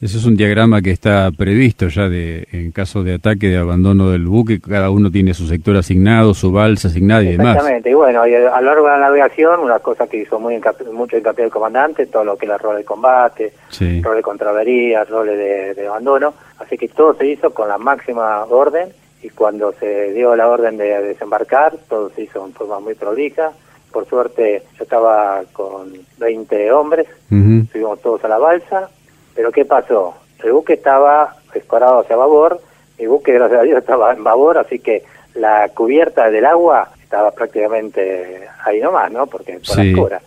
[0.00, 4.10] Eso es un diagrama que está previsto ya de en caso de ataque, de abandono
[4.10, 7.56] del buque, cada uno tiene su sector asignado, su balsa asignada y demás.
[7.56, 10.54] Exactamente, y bueno, y a lo largo de la navegación, una cosa que hizo muy
[10.56, 14.00] hincapié- mucho hincapié el comandante, todo lo que era rol de combate, Sí.
[14.00, 18.42] roles de contravería, roles de, de abandono, así que todo se hizo con la máxima
[18.46, 18.88] orden
[19.22, 23.50] y cuando se dio la orden de desembarcar, todo se hizo en forma muy prolija.
[23.92, 28.88] Por suerte yo estaba con 20 hombres, subimos todos a la balsa,
[29.34, 30.14] pero ¿qué pasó?
[30.42, 32.60] El buque estaba escorado hacia babor,
[32.98, 37.30] mi buque gracias a Dios estaba en babor, así que la cubierta del agua estaba
[37.32, 39.26] prácticamente ahí nomás, ¿no?
[39.26, 39.92] Porque por Sí.
[39.94, 40.20] la.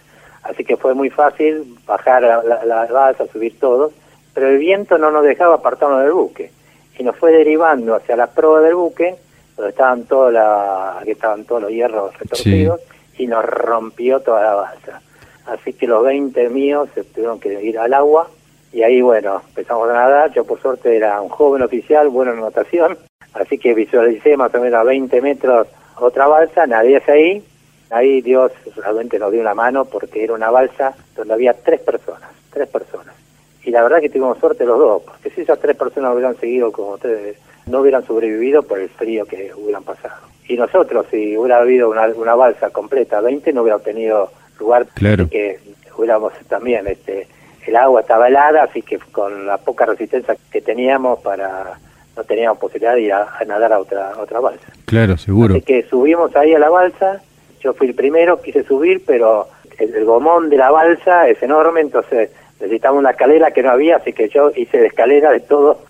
[0.43, 3.93] Así que fue muy fácil bajar la, la, la balsa, subir todos,
[4.33, 6.51] pero el viento no nos dejaba apartarnos del buque
[6.99, 9.15] y nos fue derivando hacia la proa del buque,
[9.55, 12.81] donde estaban todos la, aquí estaban todos los hierros retorcidos
[13.17, 15.01] y nos rompió toda la balsa.
[15.45, 18.27] Así que los 20 míos se tuvieron que ir al agua
[18.73, 20.33] y ahí, bueno, empezamos a nadar.
[20.33, 22.97] Yo, por suerte, era un joven oficial, bueno en natación,
[23.33, 25.67] así que visualicé más o menos a 20 metros
[25.99, 27.43] otra balsa, nadie hacia ahí.
[27.91, 32.29] Ahí Dios realmente nos dio una mano porque era una balsa donde había tres personas,
[32.51, 33.15] tres personas.
[33.63, 36.71] Y la verdad que tuvimos suerte los dos, porque si esas tres personas hubieran seguido
[36.71, 40.15] como ustedes, no hubieran sobrevivido por el frío que hubieran pasado.
[40.49, 45.29] Y nosotros, si hubiera habido una, una balsa completa, 20, no hubiera tenido lugar Claro.
[45.29, 45.59] que
[45.95, 47.27] hubiéramos también este,
[47.67, 51.79] el agua estaba helada, así que con la poca resistencia que teníamos para
[52.15, 54.67] no teníamos posibilidad de ir a, nadar a otra otra balsa.
[54.85, 55.55] Claro, seguro.
[55.55, 57.21] Así que subimos ahí a la balsa,
[57.59, 59.47] yo fui el primero, quise subir, pero
[59.79, 64.13] el, gomón de la balsa es enorme, entonces necesitaba una escalera que no había, así
[64.13, 65.81] que yo hice de escalera de todo,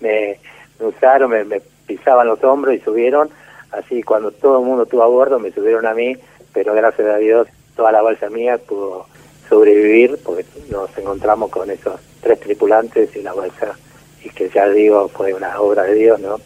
[0.00, 0.38] me,
[0.80, 3.30] usaron, me, me pisaban los hombros y subieron,
[3.70, 6.16] así cuando todo el mundo estuvo a bordo me subieron a mí,
[6.52, 9.06] pero gracias a Dios toda la balsa mía pudo
[9.52, 13.76] sobrevivir porque nos encontramos con esos tres tripulantes y la balsa
[14.24, 16.40] y que ya digo fue una obra de Dios no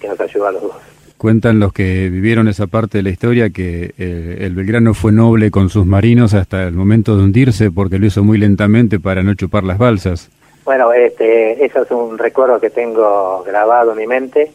[0.00, 0.76] que nos ayudó a los dos
[1.18, 5.50] Cuentan los que vivieron esa parte de la historia que eh, el Belgrano fue noble
[5.52, 9.34] con sus marinos hasta el momento de hundirse porque lo hizo muy lentamente para no
[9.34, 10.30] chupar las balsas.
[10.64, 14.52] Bueno, este, eso es un recuerdo que tengo grabado en mi mente.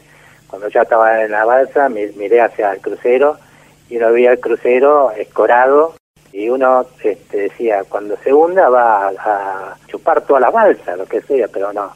[0.47, 3.35] Cuando ya estaba en la balsa, miré hacia el crucero
[3.89, 5.95] y uno veía el crucero escorado
[6.43, 11.21] y uno este, decía, cuando se hunda va a, chupar toda la balsa, lo que
[11.21, 11.93] sea, pero no.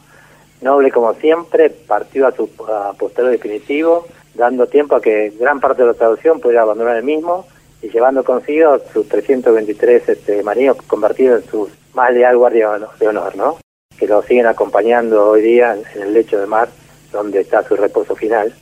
[0.61, 2.49] Noble como siempre, partió a su
[2.97, 7.45] posterior definitivo, dando tiempo a que gran parte de la traducción pudiera abandonar el mismo
[7.81, 13.35] y llevando consigo sus 323 este, marinos convertidos en su más leal guardia de honor,
[13.35, 13.57] ¿no?
[13.99, 16.69] Que lo siguen acompañando hoy día en el lecho de mar,
[17.11, 18.53] donde está su reposo final.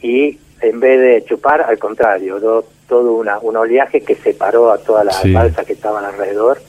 [0.00, 5.06] Y en vez de chupar, al contrario, todo una, un oleaje que separó a todas
[5.06, 6.60] las balsas que estaban alrededor.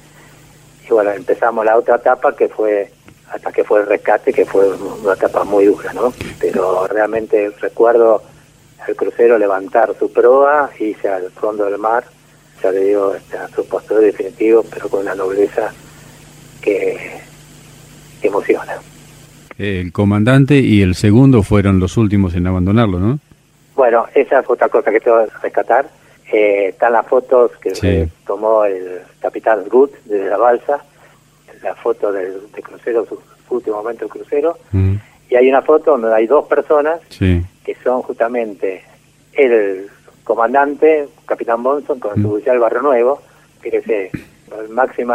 [0.88, 2.90] Y bueno, empezamos la otra etapa que fue
[3.30, 6.14] hasta que fue el rescate, que fue una etapa muy dura, ¿no?
[6.40, 8.24] Pero realmente recuerdo
[8.88, 12.06] al crucero levantar su proa, irse al fondo del mar,
[12.64, 15.74] ya le digo, este, a su postor definitivo, pero con una nobleza
[16.62, 17.20] que,
[18.22, 18.76] que emociona.
[19.58, 23.20] El comandante y el segundo fueron los últimos en abandonarlo, ¿no?
[23.76, 26.03] Bueno, esa es otra cosa que tengo que rescatar.
[26.36, 30.84] Eh, están las fotos que tomó el capitán Gut desde la balsa,
[31.62, 34.96] la foto del, crucero, su, último momento del crucero, mm.
[35.30, 38.84] y hay una foto donde hay dos personas que son justamente
[39.34, 39.92] el
[40.24, 42.34] comandante, capitán Bonson, con su mm.
[42.34, 43.22] oficial Barrio Nuevo,
[43.62, 45.14] que es el máximo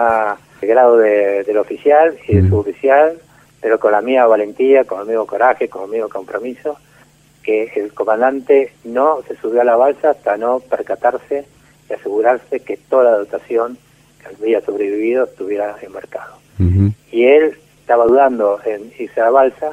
[0.63, 2.49] grado del oficial y de mm.
[2.49, 3.19] su oficial,
[3.61, 6.79] pero con la mía valentía, con el mismo coraje, con el mismo compromiso,
[7.43, 11.47] que el comandante no se subió a la balsa hasta no percatarse
[11.89, 13.79] y asegurarse que toda la dotación
[14.21, 16.37] que había sobrevivido estuviera embarcado.
[17.11, 19.71] Y él estaba dudando en irse a la balsa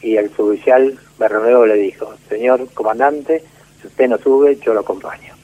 [0.00, 3.42] y el suboficial Berroneo le dijo, señor comandante,
[3.80, 5.34] si usted no sube, yo lo acompaño.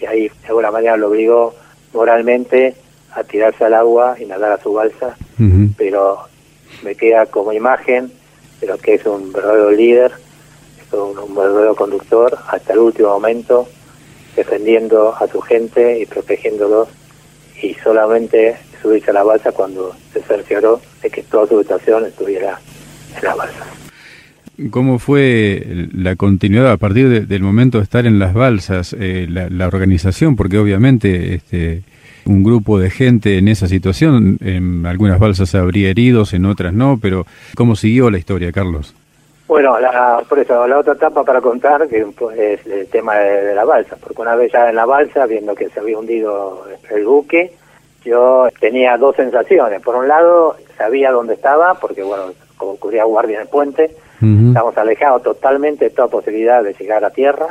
[0.00, 1.54] Y ahí de alguna manera lo obligó
[1.92, 2.74] moralmente
[3.14, 5.16] a tirarse al agua y nadar a su balsa,
[5.76, 6.20] pero
[6.82, 8.10] me queda como imagen
[8.60, 10.12] de lo que es un verdadero líder
[10.92, 13.68] un, verdadero conductor hasta el último momento,
[14.36, 16.88] defendiendo a su gente y protegiéndolos,
[17.62, 22.58] y solamente subirse a la balsa cuando se cercioró de que toda su habitación estuviera
[23.16, 23.64] en la balsa.
[24.70, 29.66] ¿Cómo fue la continuidad a partir del momento de estar en las balsas, eh, la,
[29.66, 30.36] organización?
[30.36, 31.82] Porque obviamente este,
[32.26, 36.98] un grupo de gente en esa situación, en algunas balsas habría heridos, en otras no,
[37.00, 38.94] pero ¿cómo siguió la historia, Carlos?
[39.46, 43.64] Bueno, la, por eso, la otra etapa para contar que es el tema de, la
[43.64, 47.52] balsa, porque una vez ya en la balsa, viendo que se había hundido el buque,
[48.04, 49.82] yo tenía dos sensaciones.
[49.82, 54.78] Por un lado, sabía dónde estaba, porque bueno, como cubría guardia en el puente, estamos
[54.78, 57.48] alejados totalmente de toda posibilidad de llegar a tierra,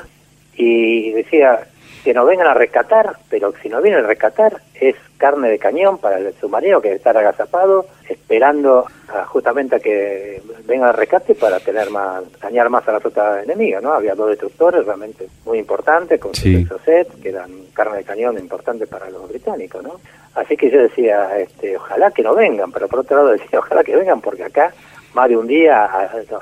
[0.55, 1.59] y decía,
[2.03, 5.99] que nos vengan a rescatar, pero si nos vienen a rescatar es carne de cañón
[5.99, 8.87] para el submarino que debe estar agazapado, esperando
[9.27, 13.79] justamente a que venga el rescate para tener más, dañar más a la flota enemiga,
[13.81, 13.93] ¿no?
[13.93, 16.67] Había dos destructores realmente muy importantes, con sí.
[16.83, 19.99] set, que eran carne de cañón importante para los británicos, ¿no?
[20.33, 23.83] Así que yo decía, este, ojalá que no vengan, pero por otro lado decía, ojalá
[23.83, 24.73] que vengan, porque acá
[25.13, 25.89] más de un día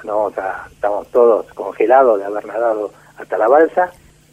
[0.03, 0.29] no,
[0.71, 3.91] estamos todos congelados de haber nadado hasta la balsa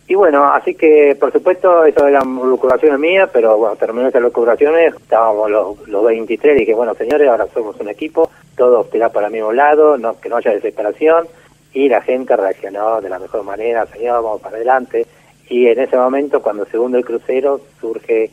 [0.09, 4.95] y bueno, así que por supuesto eso eran locuraciones mías, pero bueno, terminó esas locuraciones,
[4.95, 9.27] estábamos los, los 23 y dije, bueno señores, ahora somos un equipo, todos tirar para
[9.27, 11.27] el mismo lado, no, que no haya desesperación,
[11.73, 15.07] y la gente reaccionó de la mejor manera, señor, vamos para adelante,
[15.49, 18.31] y en ese momento cuando segundo el crucero surge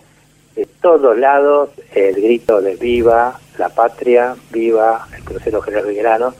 [0.56, 6.34] de todos lados el grito de viva la patria, viva el crucero General Belgrano,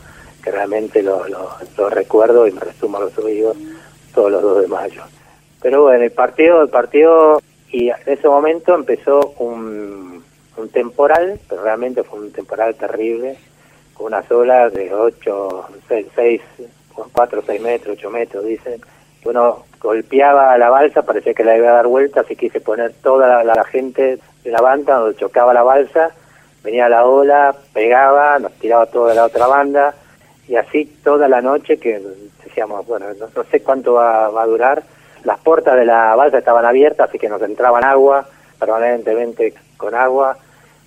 [0.44, 3.58] que realmente lo, lo, recuerdo y me resumo a los oídos
[4.14, 5.04] todos los 2 de mayo.
[5.64, 10.24] Pero bueno, el partido, el partido, y en ese momento empezó un,
[10.58, 13.38] un temporal, pero realmente fue un temporal terrible,
[13.96, 16.42] con unas olas de 8, 6, 6
[17.12, 18.82] 4, 6 metros, 8 metros, dicen.
[19.26, 23.44] Uno golpeaba la balsa, parecía que la iba a dar vuelta, así quise poner toda
[23.44, 26.12] la, gente de la banda donde chocaba la balsa,
[26.62, 29.96] venía la ola, pegaba, nos tiraba toda la otra banda,
[30.48, 32.02] y así toda la noche que
[32.44, 34.84] decíamos, bueno, no, sé cuánto va, a durar.
[35.24, 38.28] Las puertas de la balsa estaban abiertas, así que nos entraban agua,
[38.60, 40.38] permanentemente con agua,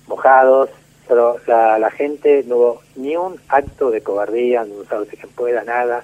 [0.07, 0.69] mojados,
[1.07, 6.03] pero la, gente no hubo ni un acto de cobardía, no sabe si pueda, nada.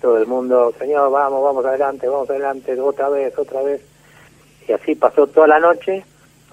[0.00, 3.80] Todo el mundo, señor, vamos, vamos adelante, vamos adelante, otra vez, otra vez.
[4.68, 6.04] Y así pasó toda la noche,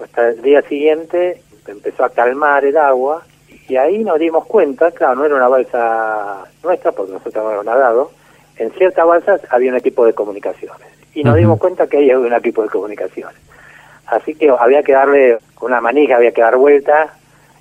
[0.02, 3.22] hasta el día siguiente empezó a calmar el agua
[3.68, 8.10] y ahí nos dimos cuenta, claro, no era una balsa nuestra porque nosotros habíamos nadado,
[8.56, 12.26] en ciertas balsas había un equipo de comunicaciones y nos dimos cuenta que ahí había
[12.26, 13.36] un equipo de comunicaciones.
[14.06, 17.14] Así que había que darle con una manija, había que dar vuelta,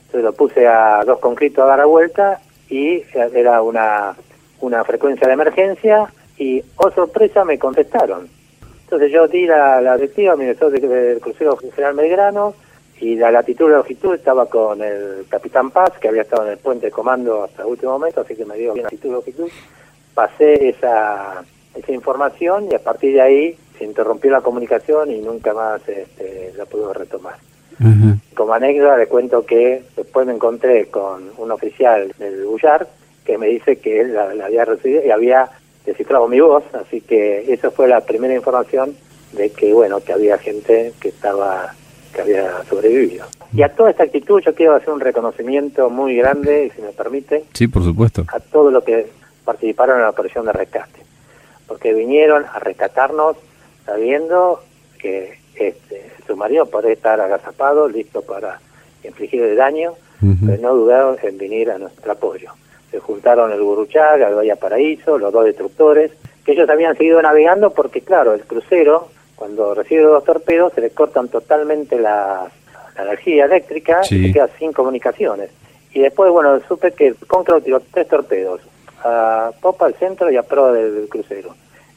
[0.06, 4.16] entonces lo puse a dos concretos a dar vuelta y era una,
[4.60, 8.28] una frecuencia de emergencia y, oh sorpresa, me contestaron.
[8.84, 12.54] Entonces yo di la, la directiva, mi director del crucero general Belgrano,
[13.00, 16.52] y la latitud y la longitud estaba con el capitán Paz, que había estado en
[16.52, 19.12] el puente de comando hasta el último momento, así que me dio bien latitud y
[19.12, 19.50] longitud.
[20.14, 21.44] Pasé esa,
[21.76, 26.54] esa información y a partir de ahí se interrumpió la comunicación y nunca más este,
[26.56, 27.36] la pudo retomar.
[28.36, 32.88] Como anécdota le cuento que después me encontré con un oficial del Bullar
[33.26, 35.50] que me dice que él la, la había recibido y había
[35.86, 38.96] descifrado mi voz, así que esa fue la primera información
[39.34, 41.74] de que bueno que había gente que estaba
[42.14, 43.26] que había sobrevivido.
[43.54, 47.44] Y a toda esta actitud yo quiero hacer un reconocimiento muy grande, si me permite.
[47.54, 48.24] Sí, por supuesto.
[48.28, 49.08] A todos los que
[49.44, 51.02] participaron en la operación de rescate,
[51.68, 53.38] porque vinieron a rescatarnos
[53.86, 54.62] sabiendo
[55.00, 58.60] que este, el submarino podría estar agazapado, listo para
[59.04, 59.94] infligir el daño,
[60.46, 62.54] pero no dudaron en venir a nuestro apoyo.
[62.90, 66.12] Se juntaron el Guruchaga, el Bahía Paraíso, los dos destructores,
[66.46, 70.92] que ellos habían seguido navegando porque, claro, el crucero cuando recibe dos torpedos se le
[70.92, 72.50] cortan totalmente la,
[72.98, 75.50] energía eléctrica y se queda sin comunicaciones.
[75.94, 78.62] Y después, bueno, supe que Contra tiró tres torpedos,
[79.04, 81.56] a popa al centro y a proa del, crucero.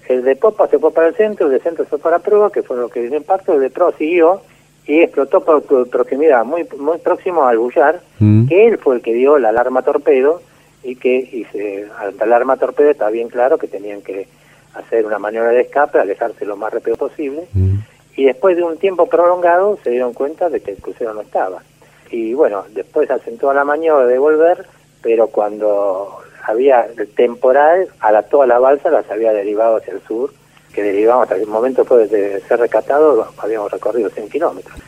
[0.09, 2.51] El de popa se fue para el centro, el de centro se fue para proa,
[2.51, 4.41] que fue lo que dio impacto, el de proa siguió
[4.87, 8.47] y explotó por proximidad, muy muy próximo al bullar, mm.
[8.47, 10.41] que él fue el que dio la alarma torpedo
[10.83, 14.29] y que y se, al alarma torpedo está bien claro que tenían que
[14.75, 17.79] hacer una maniobra de escape, alejarse lo más rápido posible, mm.
[18.17, 21.63] y después de un tiempo prolongado se dieron cuenta de que el crucero no estaba.
[22.11, 23.09] Y bueno, después
[23.41, 24.67] toda la maniobra de volver,
[25.03, 30.03] pero cuando había el temporal, a la, toda la balsa las había derivado hacia el
[30.03, 30.33] sur,
[30.73, 34.79] que derivamos hasta el momento después de ser rescatados, habíamos recorrido 100 kilómetros.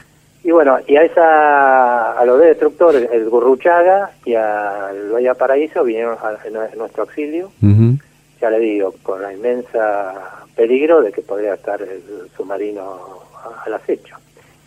[0.44, 6.16] Y bueno, y a esa a los destructores, el Gurruchaga y al Valle Paraíso vinieron
[6.22, 6.38] a,
[6.76, 7.50] nuestro auxilio
[8.40, 12.02] ya le digo, con la inmensa peligro de que podría estar el
[12.36, 12.98] submarino
[13.64, 14.16] al acecho.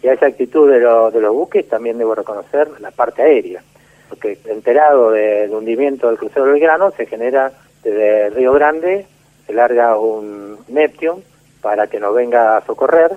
[0.03, 3.63] Y a esa actitud de, de los buques también debo reconocer la parte aérea,
[4.11, 9.05] porque enterado del hundimiento del crucero Belgrano se genera desde Río Grande,
[9.47, 11.23] se larga un Neptune
[11.61, 13.13] para que nos venga a socorrer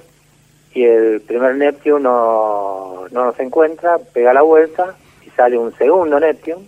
[0.72, 4.94] y el primer Neptune no, no nos encuentra, pega la vuelta
[5.26, 6.64] y sale un segundo Neptune,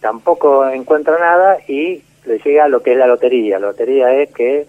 [0.00, 3.58] tampoco encuentra nada y le llega lo que es la lotería.
[3.58, 4.66] La lotería es que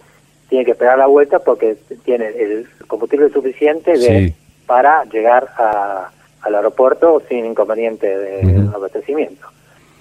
[0.48, 4.32] tiene que esperar la vuelta porque tiene el combustible suficiente de,
[4.64, 6.10] para llegar a,
[6.42, 9.46] al aeropuerto sin inconveniente de abastecimiento.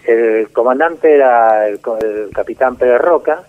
[0.06, 1.80] El comandante era el,
[2.34, 3.44] capitán Pérez Roca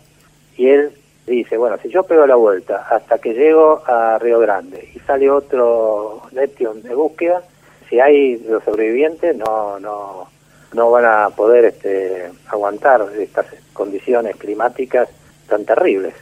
[0.57, 0.91] y él
[1.27, 5.31] dice, bueno, si yo pego la vuelta hasta que llego a Río Grande y sale
[5.31, 7.43] otro Neptune de búsqueda,
[7.89, 10.29] si hay los sobrevivientes no no
[10.75, 15.09] no van a poder este, aguantar estas condiciones climáticas
[15.49, 16.15] tan terribles.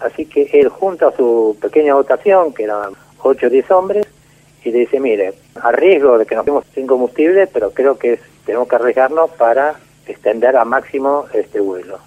[0.00, 2.92] Así que él junta a su pequeña votación, que eran
[3.22, 4.06] 8 o 10 hombres,
[4.64, 8.20] y le dice, mire, a riesgo de que nos quedemos sin combustible, pero creo que
[8.44, 9.74] tenemos que arriesgarnos para
[10.06, 11.98] extender a máximo este vuelo.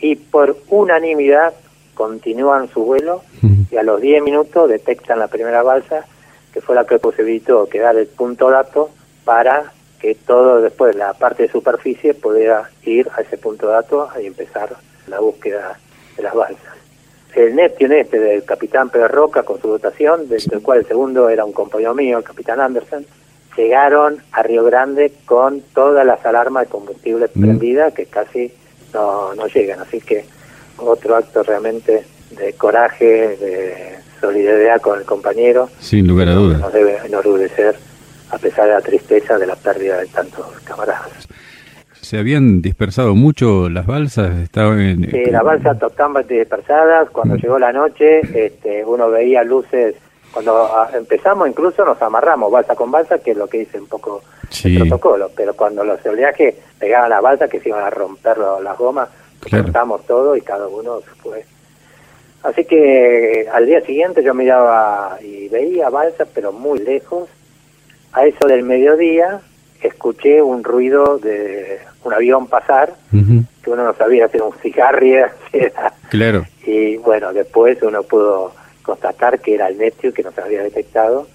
[0.00, 1.54] Y por unanimidad
[1.94, 3.22] continúan su vuelo
[3.70, 6.06] y a los 10 minutos detectan la primera balsa,
[6.52, 8.90] que fue la que posibilitó quedar el punto dato
[9.24, 14.10] para que todo después, la parte de superficie, pudiera ir a ese punto de datos
[14.20, 14.74] y empezar
[15.06, 15.78] la búsqueda
[16.16, 16.81] de las balsas.
[17.34, 21.44] El Neptune este del capitán Pedro Roca con su dotación, del cual el segundo era
[21.44, 23.06] un compañero mío, el capitán Anderson,
[23.56, 27.40] llegaron a Río Grande con todas las alarmas de combustible mm.
[27.40, 28.52] prendidas que casi
[28.92, 29.80] no, no llegan.
[29.80, 30.24] Así que
[30.76, 35.68] otro acto realmente de coraje, de solidaridad con el compañero.
[35.80, 36.60] Sin lugar a dudas.
[36.60, 37.76] Nos debe enorgullecer
[38.30, 41.28] a pesar de la tristeza de la pérdida de tantos camaradas.
[42.12, 44.36] ¿Se habían dispersado mucho las balsas?
[44.36, 45.10] Estaban en...
[45.10, 47.08] Sí, las balsas estaban dispersadas.
[47.08, 47.38] Cuando mm.
[47.38, 49.94] llegó la noche, este, uno veía luces
[50.30, 53.86] Cuando ah, empezamos incluso nos amarramos balsa con balsa, que es lo que dice un
[53.86, 54.20] poco
[54.62, 58.76] el protocolo, pero cuando los oleajes pegaban la balsa que se iban a romper las
[58.76, 59.08] gomas,
[59.50, 61.46] cortamos todo y cada uno fue.
[62.42, 67.30] Así que al día siguiente yo miraba y veía balsa, pero muy lejos.
[68.12, 69.40] A eso del mediodía
[69.80, 75.26] escuché un ruido de un avión pasar, que uno no sabía si era un cigarrillo,
[76.10, 76.44] Claro.
[76.66, 81.26] Y bueno, después uno pudo constatar que era el Neptune que nos había detectado.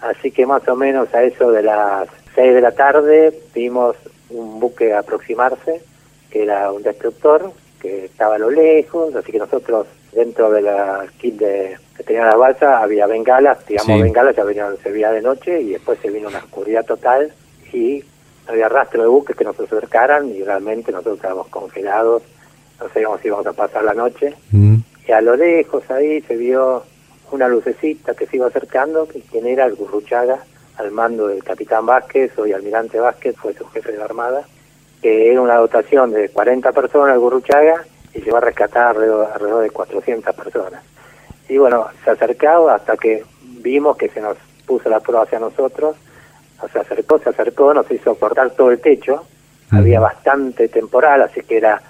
[0.00, 3.96] Así que más o menos a eso de las 6 de la tarde vimos
[4.30, 5.80] un buque aproximarse,
[6.30, 11.06] que era un destructor, que estaba a lo lejos, así que nosotros dentro de la
[11.18, 15.22] kit de, que tenía la balsa había bengalas, digamos bengalas, ya venían, se veía de
[15.22, 17.32] noche y después se vino una oscuridad total
[17.72, 18.02] y
[18.46, 22.22] había rastro de buques que nos acercaran y realmente nosotros estábamos congelados,
[22.80, 24.34] no sabíamos si íbamos a pasar la noche.
[24.52, 24.76] Mm.
[25.08, 26.82] Y a lo lejos ahí se vio
[27.30, 30.38] una lucecita que se iba acercando, que quien era el Gurruchaga,
[30.76, 34.44] al mando del capitán Vázquez, hoy almirante Vázquez, fue su jefe de la Armada,
[35.00, 37.84] que era una dotación de 40 personas el Gurruchaga
[38.14, 40.82] y va a rescatar alrededor, de 400 personas.
[41.48, 44.36] Y bueno, se acercaba hasta que vimos que se nos
[44.66, 45.96] puso la prueba hacia nosotros,
[46.72, 49.24] se acercó, se acercó, nos hizo cortar todo el techo,
[49.70, 51.80] había bastante temporal, así que era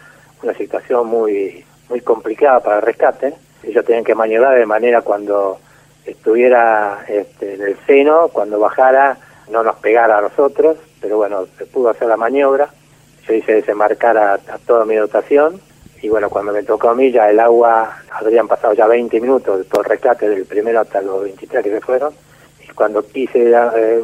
[0.43, 3.35] una situación muy muy complicada para el rescate.
[3.63, 5.59] Ellos tenían que maniobrar de manera cuando
[6.05, 9.19] estuviera este, en el seno, cuando bajara
[9.51, 12.69] no nos pegara a nosotros, pero bueno, se pudo hacer la maniobra.
[13.27, 15.61] Yo hice desembarcar a, toda mi dotación
[16.03, 19.67] y bueno, cuando me tocó a mí ya el agua, habrían pasado ya 20 minutos
[19.67, 22.13] por rescate del primero hasta los 23 que se fueron,
[22.63, 23.51] y cuando quise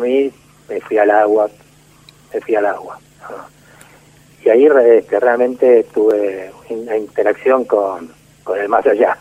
[0.00, 0.32] mí,
[0.68, 1.48] me fui al agua,
[2.32, 2.98] me fui al agua.
[4.44, 9.16] Y ahí este, realmente tuve una interacción con, con el más allá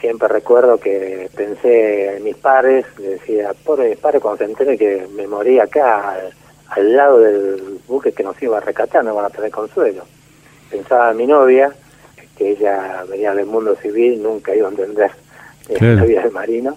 [0.00, 5.26] siempre recuerdo que pensé en mis padres, decía, pobre padre, cuando se entere que me
[5.26, 6.16] morí acá,
[6.68, 10.04] al, lado del buque que nos iba a rescatar, no van a tener consuelo.
[10.70, 11.72] Pensaba en mi novia,
[12.36, 15.10] que ella venía del mundo civil, nunca iba a entender
[15.68, 16.76] la vida del marino,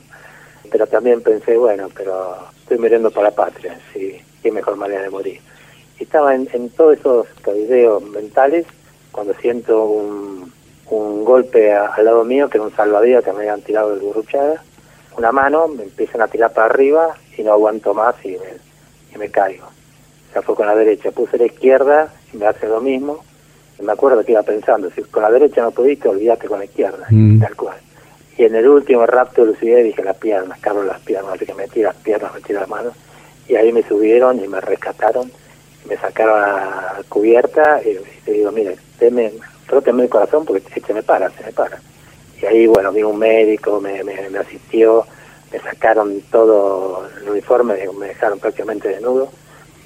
[0.69, 2.37] pero también pensé, bueno, pero
[2.73, 5.39] estoy mirando para la patria, sí, qué mejor manera de morir.
[5.99, 8.65] Estaba en, en todos esos cabideos mentales
[9.11, 10.51] cuando siento un
[10.93, 14.61] un golpe al lado mío, que era un salvavidas que me habían tirado del burruchaga,
[15.17, 19.17] una mano, me empiezan a tirar para arriba y no aguanto más y me, y
[19.17, 19.65] me caigo.
[19.65, 23.23] O sea, fue con la derecha, puse la izquierda y me hace lo mismo.
[23.79, 26.65] Y me acuerdo que iba pensando, si con la derecha no pudiste, olvídate con la
[26.65, 27.39] izquierda, mm.
[27.39, 27.77] tal cual.
[28.37, 31.53] Y en el último rapto de lucidez dije las piernas, Carlos las piernas, así que
[31.53, 32.93] metí las piernas, metí las manos.
[33.47, 35.31] Y ahí me subieron y me rescataron,
[35.87, 36.47] me sacaron a
[36.97, 39.33] la cubierta y, y digo, mire, teme,
[39.67, 41.79] róteme el corazón porque se me para, se me para.
[42.41, 45.05] Y ahí, bueno, vino un médico, me, me, asistió,
[45.51, 49.29] me sacaron todo el uniforme, me dejaron prácticamente desnudo.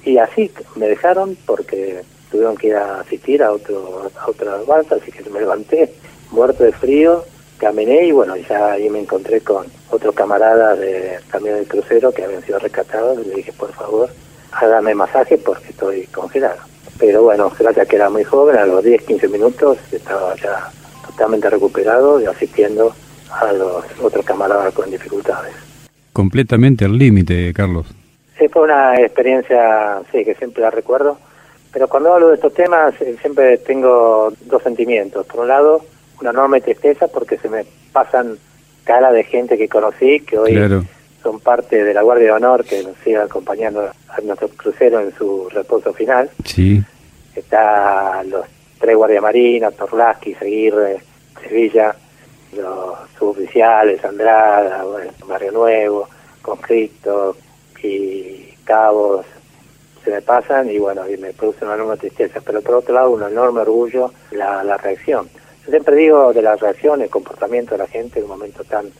[0.04, 4.96] Y así me dejaron porque tuvieron que ir a asistir a, otro, a otra balsa,
[4.96, 5.92] así que me levanté,
[6.30, 7.24] muerto de frío,
[7.58, 12.24] caminé y bueno, ya ahí me encontré con otro camarada de, también del crucero que
[12.24, 14.10] habían sido rescatados y le dije, por favor,
[14.52, 19.02] hágame masaje porque estoy congelado pero bueno, gracias que era muy joven, a los 10,
[19.02, 20.70] 15 minutos estaba ya
[21.06, 22.92] totalmente recuperado y asistiendo
[23.30, 25.54] a los otros camaradas con dificultades.
[26.12, 27.86] Completamente al límite, Carlos.
[28.38, 31.18] Sí, fue una experiencia, sí, que siempre la recuerdo,
[31.72, 35.26] pero cuando hablo de estos temas eh, siempre tengo dos sentimientos.
[35.26, 35.84] Por un lado,
[36.20, 38.38] una enorme tristeza porque se me pasan
[38.84, 40.84] cara de gente que conocí, que hoy
[41.22, 45.14] son parte de la Guardia de Honor que nos sigue acompañando a nuestro crucero en
[45.14, 46.30] su reposo final.
[46.44, 46.82] Sí.
[47.34, 48.46] Está los
[48.78, 51.00] tres Guardia Marina, Torlaski, Seguirre,
[51.42, 51.94] Sevilla,
[52.56, 56.08] los suboficiales, Andrada, bueno, Barrio Nuevo,
[56.40, 57.36] Conflicto
[57.82, 59.26] y Cabos,
[60.04, 63.10] se me pasan y bueno, y me produce una enorme tristeza, pero por otro lado
[63.10, 65.28] un enorme orgullo la, la reacción.
[65.68, 68.90] Yo siempre digo de la reacción, el comportamiento de la gente en un momento tan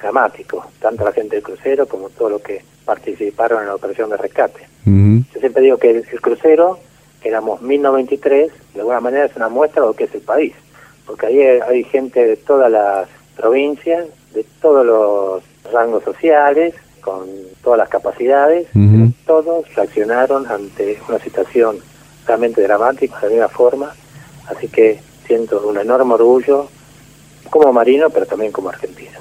[0.00, 4.16] dramático, tanto la gente del crucero como todos los que participaron en la operación de
[4.18, 4.60] rescate.
[4.86, 6.78] Yo siempre digo que el, crucero,
[7.24, 10.52] éramos 1093, de alguna manera es una muestra de lo que es el país,
[11.06, 17.26] porque ahí hay gente de todas las provincias, de todos los rangos sociales, con
[17.64, 18.68] todas las capacidades,
[19.26, 21.78] todos reaccionaron ante una situación
[22.28, 23.92] realmente dramática de alguna forma,
[24.48, 26.68] así que siento un enorme orgullo
[27.50, 29.12] como marino, pero también como argentino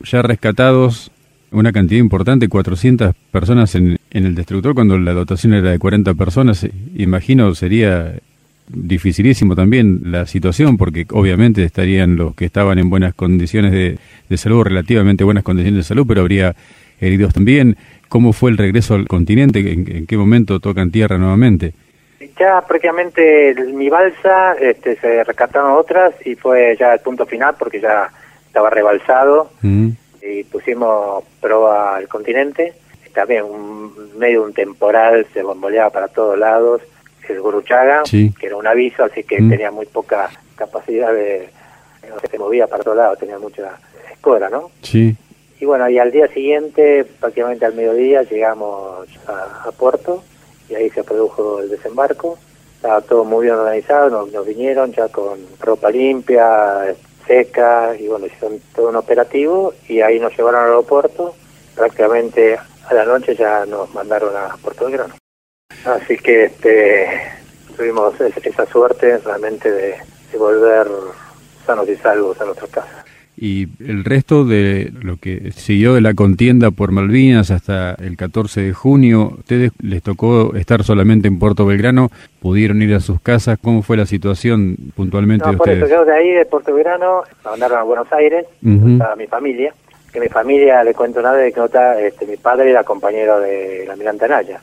[0.00, 1.10] ya rescatados
[1.50, 6.12] una cantidad importante, 400 personas en, en el destructor, cuando la dotación era de 40
[6.14, 6.66] personas.
[6.94, 8.14] Imagino sería
[8.68, 14.62] dificilísimo también la situación, porque obviamente estarían los que estaban en buenas condiciones de, salud,
[14.62, 16.54] relativamente buenas condiciones de salud, pero habría
[17.00, 17.78] heridos también.
[18.10, 19.72] ¿Cómo fue el regreso al continente?
[19.72, 21.72] ¿En, qué momento tocan tierra nuevamente?
[22.38, 27.80] Ya prácticamente mi balsa este, se rescataron otras y fue ya el punto final porque
[27.80, 28.10] ya
[28.46, 29.88] estaba rebalsado mm.
[30.22, 32.74] y pusimos proa al continente.
[33.14, 36.82] También un, medio un temporal se bomboleaba para todos lados
[37.28, 39.50] el Guruchaga, que era un aviso, así que mm.
[39.50, 41.50] tenía muy poca capacidad de,
[42.30, 43.78] se movía para todos lados, tenía mucha
[44.10, 44.70] escora, ¿no?
[44.82, 45.16] Sí.
[45.60, 50.24] Y bueno, y al día siguiente, prácticamente al mediodía, llegamos a, Puerto
[50.68, 52.38] y ahí se produjo el desembarco.
[52.76, 56.94] Estaba todo muy bien organizado, nos, vinieron ya con ropa limpia,
[57.26, 61.34] seca, y bueno, hicieron todo un operativo y ahí nos llevaron al aeropuerto.
[61.74, 65.14] Prácticamente a la noche ya nos mandaron a Puerto de Grano.
[65.84, 67.08] Así que este,
[67.76, 69.96] tuvimos esa suerte realmente de,
[70.38, 70.86] volver
[71.66, 73.04] sanos y salvos a nuestra casa.
[73.40, 78.62] Y el resto de lo que siguió de la contienda por Malvinas hasta el 14
[78.62, 82.10] de junio, ¿ustedes les tocó estar solamente en Puerto Belgrano?
[82.40, 83.58] ¿Pudieron ir a sus casas?
[83.62, 85.78] ¿Cómo fue la situación puntualmente de ustedes?
[85.78, 89.72] Por eso, de ahí, de Puerto Belgrano, mandaron a Buenos Aires, a mi familia.
[90.12, 94.26] Que mi familia, le cuento una anécdota, este, mi padre era compañero de la Miranda
[94.26, 94.58] Naya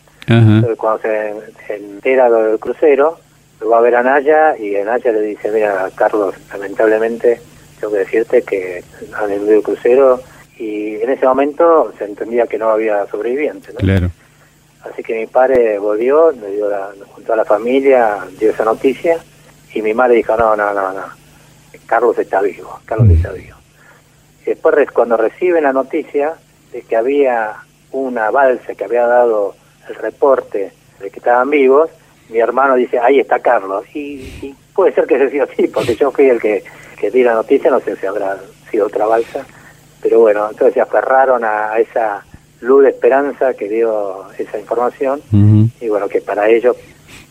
[0.77, 3.17] cuando se, entera del crucero,
[3.61, 7.39] lo va a ver a Naya y a Naya le dice, mira, Carlos, lamentablemente
[7.85, 8.83] tengo que decirte que
[9.13, 10.21] han vendido el crucero
[10.57, 13.75] y en ese momento se entendía que no había sobrevivientes.
[13.75, 14.09] Claro.
[14.83, 19.19] Así que mi padre volvió, le dio la, junto a la familia, dio esa noticia
[19.73, 21.03] y mi madre dijo, no, no, no, no,
[21.85, 23.57] Carlos está vivo, Carlos está vivo.
[24.41, 26.35] Y después cuando reciben la noticia
[26.71, 27.55] de que había
[27.91, 29.55] una balsa que había dado
[29.87, 31.89] el reporte de que estaban vivos,
[32.29, 33.85] mi hermano dice, ahí está Carlos.
[33.93, 36.63] Y, puede ser que se sido así, porque yo fui el que,
[36.99, 38.37] que di la noticia, no sé si habrá
[38.69, 39.45] sido otra balsa.
[40.01, 42.23] Pero bueno, entonces se aferraron a, esa
[42.61, 45.21] luz de esperanza que dio esa información.
[45.81, 46.75] Y bueno, que para ellos,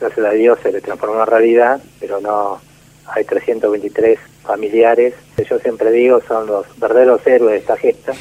[0.01, 2.61] gracias a Dios, se le transformó en realidad, pero no
[3.07, 5.14] hay 323 familiares.
[5.49, 8.12] Yo siempre digo, son los verdaderos héroes de esta gesta,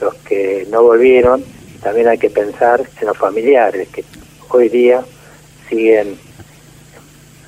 [0.00, 1.44] los que no volvieron
[1.86, 4.04] también hay que pensar en los familiares que
[4.48, 5.04] hoy día
[5.68, 6.18] siguen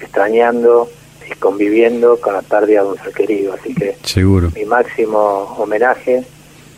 [0.01, 0.89] extrañando
[1.31, 3.55] y conviviendo con la pérdida de un ser querido.
[3.55, 4.51] Así que Seguro.
[4.55, 5.19] mi máximo
[5.59, 6.25] homenaje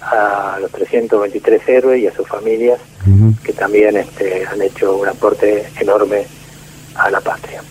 [0.02, 2.80] a los 323 héroes y a sus familias
[3.42, 6.24] que también este, han hecho un aporte enorme
[6.94, 7.62] a la patria.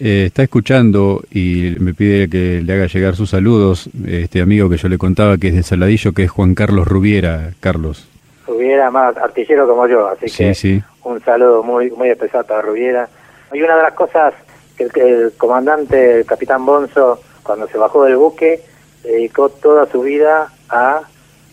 [0.00, 4.76] Eh, está escuchando y me pide que le haga llegar sus saludos este amigo que
[4.76, 7.52] yo le contaba que es de Saladillo, que es Juan Carlos Rubiera.
[7.60, 8.08] Carlos.
[8.46, 13.08] Rubiera más artillero como yo, así que un saludo muy muy especial para Rubiera.
[13.52, 14.34] Y una de las cosas
[14.76, 18.62] que el, comandante, el capitán Bonzo, cuando se bajó del buque,
[19.02, 21.02] dedicó toda su vida a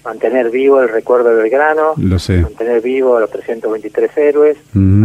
[0.04, 2.42] mantener vivo el recuerdo del Belgrano, Lo sé.
[2.42, 4.58] mantener vivo a los 323 héroes,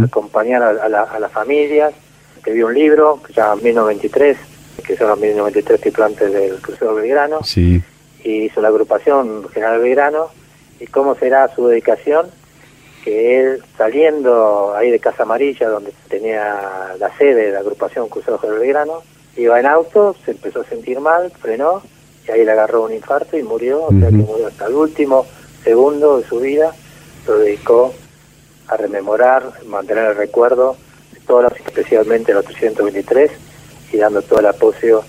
[0.03, 1.93] acompañar a, las familias.
[2.37, 4.37] Escribió un libro que se llama 1923,
[4.83, 7.81] que son los 1923 triplantes del crucero Belgrano, sí.
[8.23, 10.27] y hizo la agrupación General Belgrano,
[10.79, 12.27] y cómo será su dedicación,
[13.07, 18.41] que él saliendo ahí de Casa Amarilla, donde tenía la sede de la agrupación Cruceros
[18.41, 19.01] de Belgrano,
[19.37, 21.81] iba en auto, se empezó a sentir mal, frenó,
[22.27, 25.25] y ahí le agarró un infarto y murió, o sea que murió hasta el último
[25.63, 26.75] segundo de su vida,
[27.25, 27.93] lo dedicó
[28.67, 30.75] a rememorar, mantener el recuerdo
[31.13, 33.31] de todos especialmente los 323,
[33.93, 35.01] y dando todo el apoyo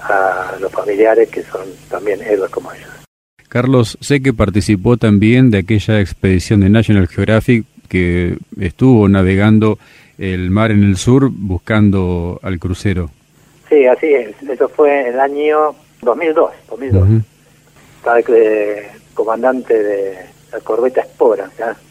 [0.00, 2.97] a los familiares que son también héroes como ellos.
[3.48, 9.78] Carlos, sé que participó también de aquella expedición de National Geographic que estuvo navegando
[10.18, 13.10] el mar en el sur buscando al crucero.
[13.68, 14.34] Sí, así es.
[14.42, 16.50] Eso fue en el año 2002.
[16.70, 17.08] 2002.
[17.96, 18.84] Estaba el
[19.14, 20.14] comandante de
[20.52, 21.50] la corbeta Espora,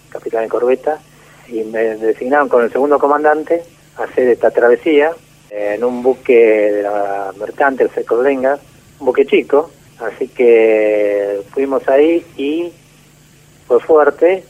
[0.09, 0.99] capitán de corbeta,
[1.47, 3.61] y me designaron con el segundo comandante
[3.97, 5.11] a hacer esta travesía
[5.49, 8.59] en un buque de la mercante, el Secoldenga,
[8.99, 12.71] un buque chico, Así que fuimos ahí y
[13.67, 14.43] fue fuerte,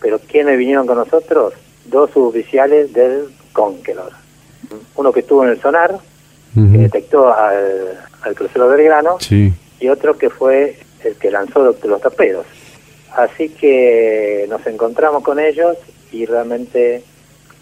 [0.00, 1.54] pero ¿quiénes vinieron con nosotros?
[1.84, 4.12] Dos suboficiales del Conqueror.
[4.96, 5.98] Uno que estuvo en el sonar,
[6.54, 9.18] que detectó al, al crucero Belgrano,
[9.80, 12.46] y otro que fue el que lanzó los, torpedos.
[13.14, 15.76] Así que nos encontramos con ellos
[16.10, 17.04] y realmente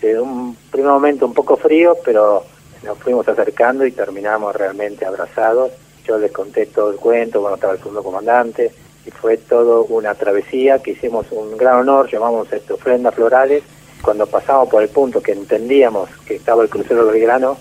[0.01, 2.45] de un primer momento un poco frío, pero
[2.85, 5.73] nos fuimos acercando y terminamos realmente abrazados
[6.07, 8.73] yo les conté todo el cuento, bueno, estaba el segundo comandante,
[9.05, 13.63] y fue todo una travesía que hicimos un gran honor, llamamos esto ofrendas florales.
[14.01, 17.57] Cuando pasamos por el punto que entendíamos que estaba el crucero Belgrano,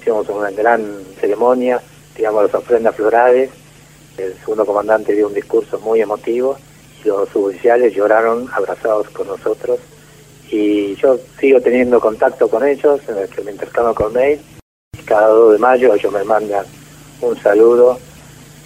[0.00, 1.80] hicimos una gran ceremonia,
[2.14, 3.50] tiramos las ofrendas florales,
[4.18, 6.56] el segundo comandante dio un discurso muy emotivo
[7.04, 9.78] los suboficiales lloraron abrazados con nosotros
[10.50, 14.40] y yo sigo teniendo contacto con ellos, en el que me intercambio con mail.
[15.04, 16.66] Cada 2 de mayo ellos me mandan
[17.20, 17.98] un saludo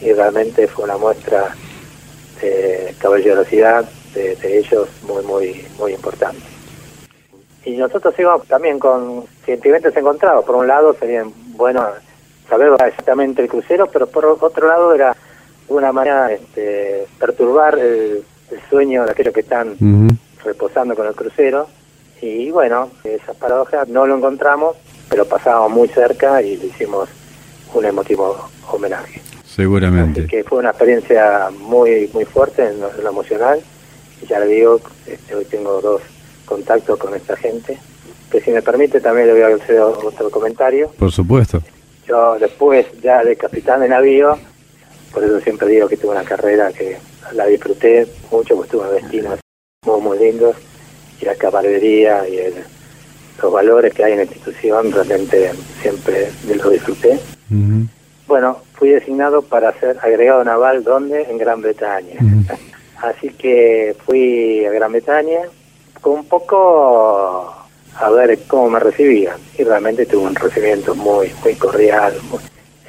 [0.01, 1.55] y realmente fue una muestra
[2.41, 3.85] de caballerosidad
[4.15, 6.43] de, ellos muy, muy, muy importante.
[7.65, 10.45] Y nosotros íbamos también con sentimientos encontrados.
[10.45, 11.25] Por un lado sería
[11.57, 11.85] bueno
[12.49, 15.17] saber exactamente el crucero, pero por otro lado era
[15.69, 18.25] una manera este, perturbar el,
[18.69, 19.77] sueño de aquellos que están
[20.45, 21.67] reposando con el crucero.
[22.21, 24.77] Y bueno, esas paradojas no lo encontramos,
[25.09, 27.09] pero pasábamos muy cerca y le hicimos
[27.75, 29.21] un emotivo homenaje.
[29.45, 30.27] Seguramente.
[30.27, 33.61] que fue una experiencia muy muy fuerte en lo, emocional.
[34.23, 36.03] Y ya le digo, este, hoy tengo dos
[36.45, 37.79] contactos con esta gente.
[38.31, 40.91] Que si me permite también le voy a hacer otro comentario.
[40.99, 41.63] Por supuesto.
[42.07, 44.39] Yo después ya de capitán de navío,
[45.13, 46.99] por eso siempre digo que tuve una carrera que
[47.33, 49.39] la disfruté mucho, porque tuve destinos
[49.87, 50.57] muy, muy lindos
[51.21, 52.41] y la caballería y
[53.41, 57.19] los valores que hay en la institución realmente siempre lo disfruté.
[58.27, 61.23] Bueno, fui designado para ser agregado naval, ¿dónde?
[61.23, 62.19] En Gran Bretaña.
[63.03, 65.41] Así que fui a Gran Bretaña
[66.01, 67.55] con un poco
[67.97, 69.37] a ver cómo me recibían.
[69.59, 72.15] Y realmente tuve un recibimiento muy muy cordial.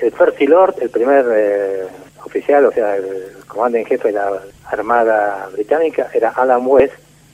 [0.01, 1.83] El First Lord, el primer eh,
[2.23, 3.05] oficial, o sea, el
[3.47, 6.93] comandante en jefe de la Armada Británica, era Alan West,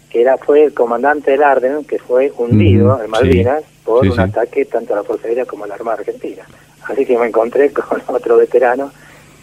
[0.09, 4.65] que era fue el comandante del Arden, que fue hundido en Malvinas por un ataque
[4.65, 6.43] tanto a la Fuerza Aérea como a la Armada Argentina.
[6.87, 8.91] Así que me encontré con otro veterano,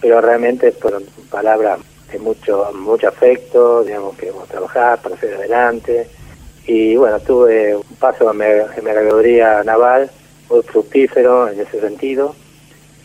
[0.01, 1.80] pero realmente fueron palabras
[2.12, 6.09] de mucho mucho afecto, digamos que vamos a trabajar para hacer adelante.
[6.66, 10.11] Y bueno, tuve un paso en mi agregaduría naval
[10.51, 12.34] muy fructífero en ese sentido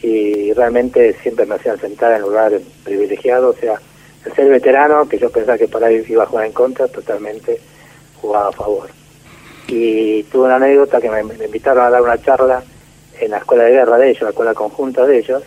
[0.04, 3.80] y realmente siempre me hacían sentar en lugares privilegiados, o sea,
[4.26, 7.60] el ser veterano, que yo pensaba que para ahí iba a jugar en contra, totalmente
[8.22, 8.90] jugaba a favor.
[9.68, 12.64] Y tuve una anécdota que me, invitaron a dar una charla
[13.20, 15.44] en la escuela de guerra de ellos, la escuela conjunta de ellos.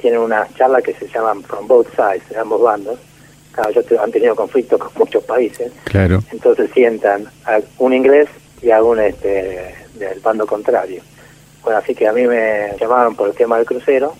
[0.00, 2.98] Tienen una charla que se llaman From Both Sides, de ambos bandos.
[3.52, 5.72] Claro, ellos han tenido conflictos con muchos países.
[5.84, 6.22] Claro.
[6.32, 8.28] Entonces sientan a un inglés
[8.62, 11.02] y a un este, del bando contrario.
[11.62, 14.14] Bueno, así que a mí me llamaron por el tema del crucero.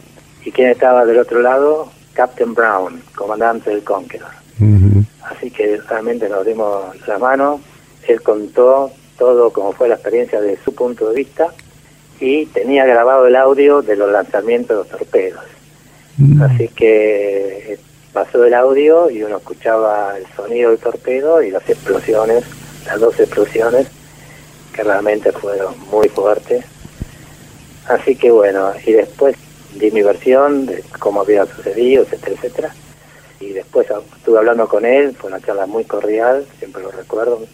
[0.45, 1.91] ¿Y quién estaba del otro lado?
[2.13, 4.31] Captain Brown, comandante del Conqueror.
[5.23, 7.61] Así que realmente nos dimos la mano.
[8.07, 11.49] Él contó todo como fue la experiencia de su punto de vista
[12.21, 15.45] y tenía grabado el audio de los lanzamientos de los torpedos.
[16.43, 17.79] Así que eh,
[18.13, 22.45] pasó el audio y uno escuchaba el sonido del torpedo y las explosiones,
[22.87, 23.87] las dos explosiones,
[24.75, 26.65] que realmente fueron muy fuertes
[27.91, 29.35] Así que bueno, y después
[29.75, 32.75] di mi versión de cómo había sucedido, etcétera, etcétera.
[33.41, 37.45] Y después estuve hablando con él, fue una charla muy cordial, siempre lo recuerdo.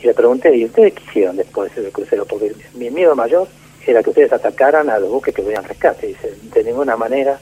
[0.00, 2.24] Y le pregunté, ¿y ustedes qué hicieron después del crucero?
[2.24, 3.48] Porque mi miedo mayor
[3.86, 6.08] era que ustedes atacaran a los buques que venían rescate.
[6.08, 7.38] Dice, de ninguna manera,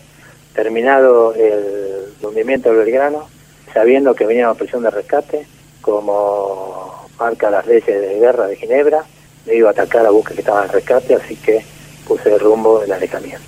[0.55, 3.28] terminado el hundimiento del Belgrano,
[3.72, 5.47] sabiendo que venía una operación de rescate,
[5.80, 9.05] como marca las leyes de guerra de Ginebra,
[9.47, 11.64] me iba a atacar a buques que estaban en rescate, así que
[12.07, 13.43] puse el rumbo del alejamiento.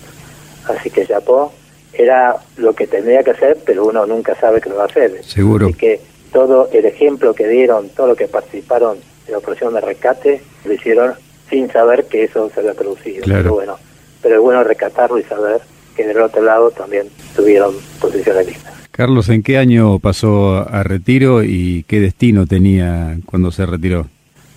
[0.66, 1.53] Así que Japó
[1.93, 5.24] era lo que tendría que hacer, pero uno nunca sabe que lo va a hacer.
[5.24, 5.66] Seguro.
[5.66, 6.01] Así que
[6.32, 10.72] todo el ejemplo que dieron, todo lo que participaron de la operación de rescate, lo
[10.72, 11.14] hicieron
[11.51, 13.25] sin saber que eso se había producido.
[13.25, 13.43] Claro.
[13.43, 13.77] Pero bueno,
[14.23, 15.61] pero es bueno rescatarlo y saber
[15.97, 18.73] que del otro lado también tuvieron posiciones listas.
[18.91, 24.07] Carlos, ¿en qué año pasó a retiro y qué destino tenía cuando se retiró?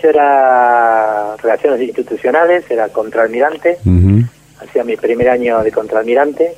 [0.07, 3.77] era Relaciones Institucionales, era contraalmirante,
[4.59, 6.53] hacía mi primer año de contraalmirante,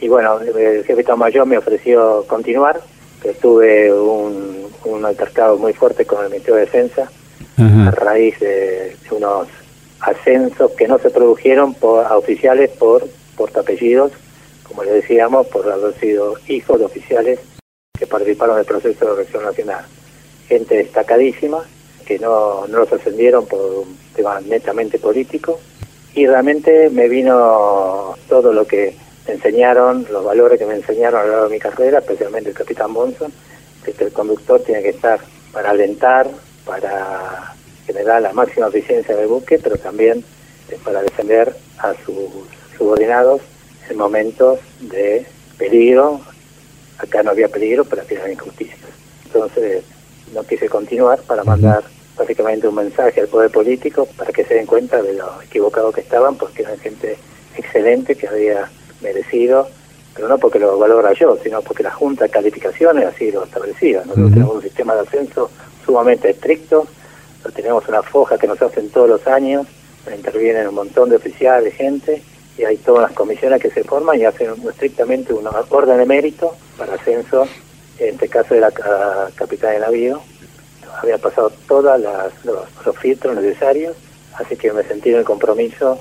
[0.00, 2.80] y bueno, el jefe de Mayor me ofreció continuar,
[3.22, 7.10] que tuve un, un altercado muy fuerte con el Ministerio de Defensa,
[7.58, 9.48] a raíz de, unos
[10.00, 14.12] ascensos que no se produjeron por, a oficiales por portapellidos,
[14.64, 17.40] como le decíamos, por haber sido hijos de oficiales
[17.98, 19.84] que participaron del proceso de elección nacional.
[20.48, 21.64] Gente destacadísima,
[22.06, 25.60] que no, no los ascendieron por un tema netamente político
[26.14, 28.96] y realmente me vino todo lo que
[29.26, 32.56] me enseñaron, los valores que me enseñaron a lo largo de mi carrera, especialmente el
[32.56, 33.32] capitán Bonson,
[33.84, 35.20] que el conductor tiene que estar
[35.52, 36.28] para alentar,
[36.64, 37.54] para
[37.92, 40.24] generar la máxima eficiencia del buque, pero también
[40.84, 42.30] para defender a sus
[42.78, 43.40] subordinados
[43.88, 45.26] en momentos de
[45.58, 46.20] peligro.
[46.98, 48.76] Acá no había peligro, pero había injusticia.
[49.26, 49.84] Entonces
[50.32, 51.82] no quise continuar para mandar
[52.16, 56.02] básicamente un mensaje al poder político para que se den cuenta de lo equivocado que
[56.02, 57.16] estaban, porque eran gente
[57.56, 58.70] excelente que había
[59.00, 59.66] merecido
[60.14, 64.02] pero no porque lo valora yo, sino porque la Junta de Calificaciones así lo establecía.
[64.04, 65.50] Nosotros tenemos un sistema de ascenso
[65.84, 66.86] sumamente estricto,
[67.54, 69.66] tenemos una foja que nos hacen todos los años,
[70.14, 72.22] intervienen un montón de oficiales, gente,
[72.58, 76.54] y hay todas las comisiones que se forman y hacen estrictamente una orden de mérito
[76.76, 77.46] para ascenso,
[77.98, 78.70] en este caso de la
[79.34, 80.20] capital de navío.
[81.00, 81.98] Había pasado todos
[82.44, 83.96] los, filtros necesarios,
[84.34, 85.98] así que me sentí en el compromiso,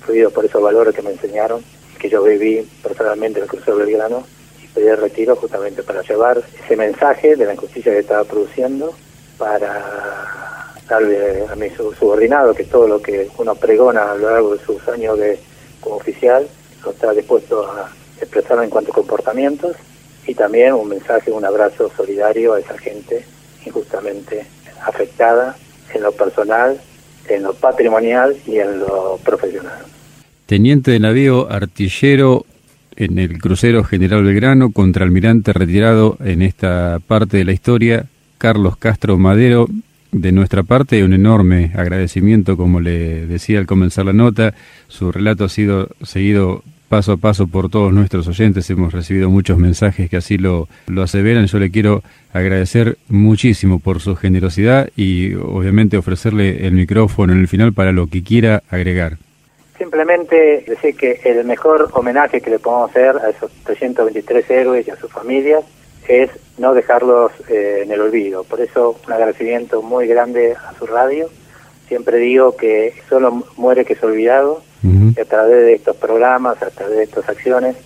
[0.00, 1.62] fluido por esos valores que me enseñaron,
[1.98, 4.24] que yo viví personalmente en el crucero Belgrano,
[4.62, 8.94] y pedí el retiro justamente para llevar ese mensaje de la injusticia que estaba produciendo,
[9.38, 10.59] para
[10.90, 14.86] darle a mi subordinado que todo lo que uno pregona a lo largo de sus
[14.88, 15.38] años de
[15.80, 16.46] como oficial,
[16.84, 19.76] lo está dispuesto a expresar en cuanto a comportamientos
[20.26, 23.24] y también un mensaje, un abrazo solidario a esa gente
[23.64, 24.44] injustamente
[24.84, 25.56] afectada
[25.94, 26.78] en lo personal,
[27.28, 29.84] en lo patrimonial y en lo profesional.
[30.46, 32.44] Teniente de navío artillero
[32.96, 38.06] en el crucero General Belgrano, contraalmirante retirado en esta parte de la historia,
[38.38, 39.68] Carlos Castro Madero,
[40.12, 44.54] de nuestra parte, un enorme agradecimiento, como le decía al comenzar la nota.
[44.88, 48.68] Su relato ha sido seguido paso a paso por todos nuestros oyentes.
[48.68, 51.46] Hemos recibido muchos mensajes que así lo, lo aseveran.
[51.46, 52.02] Yo le quiero
[52.32, 58.08] agradecer muchísimo por su generosidad y obviamente ofrecerle el micrófono en el final para lo
[58.08, 59.18] que quiera agregar.
[59.78, 64.90] Simplemente decir que el mejor homenaje que le podemos hacer a esos 323 héroes y
[64.90, 65.64] a sus familias
[66.10, 68.44] es no dejarlos eh, en el olvido.
[68.44, 71.28] Por eso un agradecimiento muy grande a su radio.
[71.88, 76.70] Siempre digo que solo muere que es olvidado y a través de estos programas, a
[76.70, 77.76] través de estas acciones,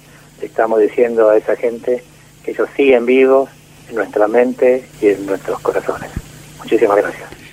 [0.41, 2.05] le estamos diciendo a esa gente
[2.45, 3.51] que ellos siguen vivos
[3.89, 6.11] en nuestra mente y en nuestros corazones.
[6.59, 7.44] Muchísimas gracias.